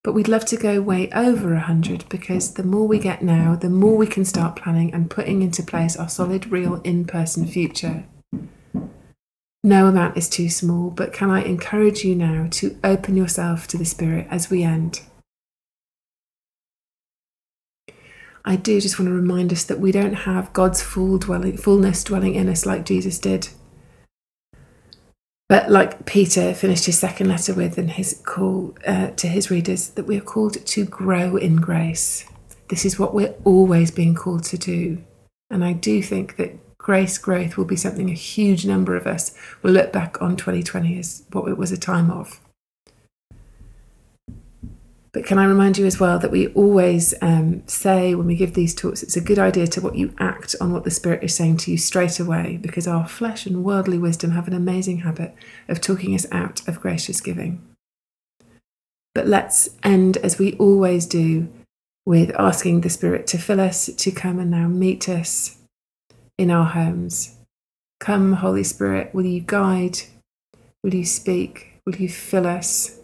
But 0.02 0.14
we'd 0.14 0.30
love 0.30 0.46
to 0.46 0.56
go 0.56 0.82
way 0.82 1.10
over 1.12 1.50
100 1.50 2.06
because 2.08 2.54
the 2.54 2.64
more 2.64 2.88
we 2.88 3.00
get 3.00 3.22
now, 3.22 3.56
the 3.56 3.70
more 3.70 3.98
we 3.98 4.08
can 4.08 4.24
start 4.24 4.56
planning 4.56 4.94
and 4.94 5.10
putting 5.10 5.42
into 5.42 5.62
place 5.62 5.98
our 5.98 6.08
solid, 6.08 6.52
real, 6.52 6.76
in 6.86 7.04
person 7.04 7.46
future. 7.46 8.06
No 9.62 9.88
amount 9.88 10.16
is 10.16 10.30
too 10.30 10.48
small, 10.48 10.90
but 10.90 11.12
can 11.12 11.30
I 11.30 11.44
encourage 11.44 12.06
you 12.06 12.16
now 12.16 12.48
to 12.52 12.80
open 12.82 13.18
yourself 13.18 13.68
to 13.68 13.78
the 13.78 13.84
Spirit 13.84 14.26
as 14.30 14.50
we 14.50 14.64
end? 14.64 15.02
I 18.46 18.56
do 18.56 18.80
just 18.80 18.98
want 18.98 19.10
to 19.10 19.14
remind 19.14 19.52
us 19.52 19.66
that 19.66 19.82
we 19.82 19.92
don't 19.92 20.14
have 20.14 20.54
God's 20.54 20.82
full 20.82 21.18
dwelling, 21.18 21.58
fullness 21.58 22.06
dwelling 22.06 22.36
in 22.36 22.48
us 22.48 22.66
like 22.66 22.86
Jesus 22.86 23.20
did. 23.20 23.50
But 25.50 25.72
like 25.72 26.06
Peter 26.06 26.54
finished 26.54 26.86
his 26.86 27.00
second 27.00 27.28
letter 27.28 27.56
with 27.56 27.80
and 27.80 27.90
his 27.90 28.22
call 28.24 28.78
uh, 28.86 29.08
to 29.08 29.28
his 29.28 29.50
readers, 29.50 29.90
that 29.90 30.06
we 30.06 30.16
are 30.16 30.22
called 30.22 30.64
to 30.64 30.86
grow 30.86 31.36
in 31.36 31.56
grace. 31.56 32.24
This 32.68 32.86
is 32.86 33.00
what 33.00 33.16
we're 33.16 33.34
always 33.44 33.90
being 33.90 34.14
called 34.14 34.44
to 34.46 34.60
do. 34.60 35.04
And 35.50 35.66
I 35.66 35.74
do 35.74 36.04
think 36.04 36.36
that 36.36 36.78
grace 36.78 37.18
growth 37.18 37.58
will 37.58 37.66
be 37.66 37.76
something 37.76 38.12
a 38.12 38.14
huge 38.14 38.64
number 38.64 38.96
of 38.96 39.08
us 39.08 39.36
will 39.64 39.72
look 39.72 39.92
back 39.92 40.22
on 40.22 40.38
2020 40.38 41.00
as 41.00 41.24
what 41.32 41.50
it 41.50 41.58
was 41.58 41.72
a 41.72 41.78
time 41.78 42.12
of. 42.12 42.40
But 45.12 45.26
can 45.26 45.40
I 45.40 45.46
remind 45.46 45.80
you 45.80 45.88
as 45.88 46.00
well 46.00 46.20
that 46.20 46.30
we 46.30 46.48
always 46.50 47.16
um, 47.22 47.68
say 47.68 48.14
when 48.14 48.28
we 48.28 48.36
give 48.36 48.54
these 48.54 48.76
talks, 48.76 49.02
it's 49.02 49.18
a 49.18 49.22
good 49.22 49.40
idea 49.40 49.66
to 49.66 49.82
what 49.82 49.96
you 49.96 50.14
act 50.20 50.56
on 50.62 50.72
what 50.72 50.84
the 50.84 50.92
Spirit 50.92 51.24
is 51.24 51.34
saying 51.34 51.58
to 51.58 51.72
you 51.72 51.78
straight 51.78 52.20
away, 52.20 52.58
because 52.62 52.88
our 52.88 53.08
flesh 53.08 53.48
and 53.48 53.64
worldly 53.64 53.98
wisdom 53.98 54.32
have 54.32 54.48
an 54.48 54.54
amazing 54.54 55.00
habit 55.00 55.34
of 55.68 55.82
talking 55.82 56.14
us 56.14 56.28
out 56.32 56.68
of 56.68 56.80
gracious 56.80 57.22
giving. 57.22 57.66
But 59.16 59.26
let's 59.26 59.70
end 59.82 60.18
as 60.18 60.38
we 60.38 60.54
always 60.58 61.08
do 61.08 61.50
with 62.06 62.32
asking 62.38 62.82
the 62.82 62.90
Spirit 62.90 63.26
to 63.28 63.40
fill 63.40 63.60
us, 63.60 63.88
to 63.88 64.12
come 64.12 64.38
and 64.38 64.52
now 64.52 64.68
meet 64.68 65.10
us 65.10 65.58
in 66.38 66.52
our 66.52 66.66
homes. 66.66 67.36
Come, 68.00 68.34
Holy 68.34 68.64
Spirit, 68.64 69.14
will 69.14 69.26
you 69.26 69.42
guide? 69.42 70.02
Will 70.84 70.94
you 70.94 71.06
speak? 71.06 71.82
Will 71.86 71.96
you 71.96 72.10
fill 72.10 72.46
us? 72.46 72.99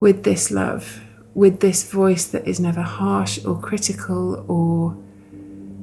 With 0.00 0.24
this 0.24 0.50
love, 0.50 1.02
with 1.34 1.60
this 1.60 1.90
voice 1.90 2.26
that 2.26 2.46
is 2.46 2.60
never 2.60 2.82
harsh 2.82 3.44
or 3.44 3.58
critical 3.60 4.44
or 4.48 4.96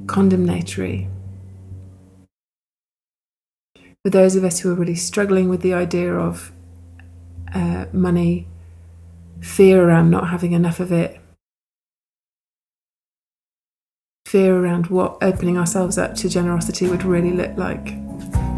condemnatory. 0.06 1.08
For 4.02 4.10
those 4.10 4.36
of 4.36 4.44
us 4.44 4.60
who 4.60 4.70
are 4.70 4.74
really 4.74 4.94
struggling 4.94 5.48
with 5.48 5.62
the 5.62 5.74
idea 5.74 6.14
of 6.14 6.52
uh, 7.52 7.86
money, 7.92 8.46
fear 9.40 9.82
around 9.82 10.10
not 10.10 10.28
having 10.28 10.52
enough 10.52 10.80
of 10.80 10.92
it, 10.92 11.20
fear 14.24 14.56
around 14.56 14.88
what 14.88 15.18
opening 15.22 15.58
ourselves 15.58 15.98
up 15.98 16.14
to 16.14 16.28
generosity 16.28 16.88
would 16.88 17.02
really 17.02 17.32
look 17.32 17.56
like. 17.56 17.86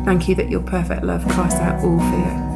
Thank 0.04 0.28
you 0.28 0.34
that 0.36 0.50
your 0.50 0.62
perfect 0.62 1.02
love 1.02 1.24
casts 1.28 1.60
out 1.60 1.82
all 1.82 1.98
fear. 1.98 2.47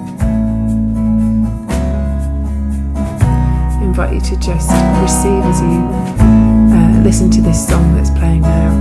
Invite 3.93 4.15
you 4.15 4.21
to 4.23 4.37
just 4.37 4.71
receive 5.03 5.45
as 5.45 5.61
you 5.61 5.85
uh, 6.73 7.03
listen 7.05 7.31
to 7.31 7.43
this 7.43 7.69
song 7.69 7.95
that's 7.95 8.09
playing 8.09 8.41
now. 8.41 8.73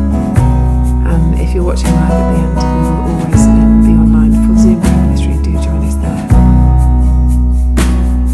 And 1.05 1.37
if 1.37 1.53
you're 1.53 1.65
watching 1.65 1.91
live 1.91 2.11
at 2.11 2.31
the 2.31 2.37
end, 2.39 2.55
we 2.55 2.61
will 2.63 2.95
always 3.11 3.45
um, 3.45 3.81
be 3.83 3.91
online 3.91 4.31
for 4.31 4.55
Zoom 4.57 4.79
ministry. 4.79 5.33
Do 5.43 5.51
join 5.61 5.83
us 5.83 5.95
there. 5.95 6.27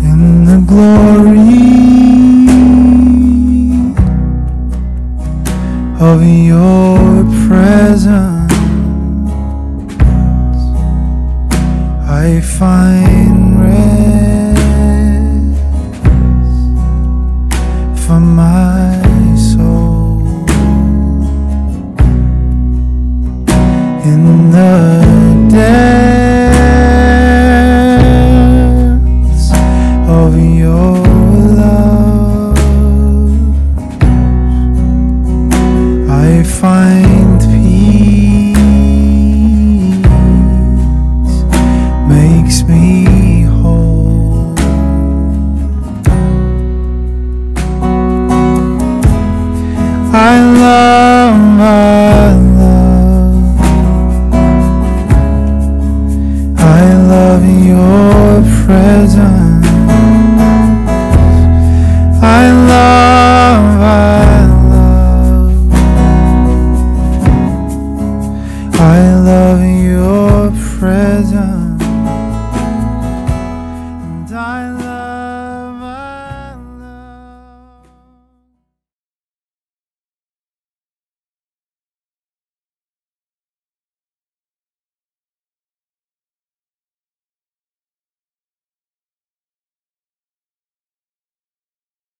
In 0.05 0.45
the 0.45 0.59
glory 0.69 1.49
of 5.99 6.21
your 6.23 7.25
presence, 7.47 8.53
I 12.07 12.39
find 12.59 13.46
Allah. 51.59 51.86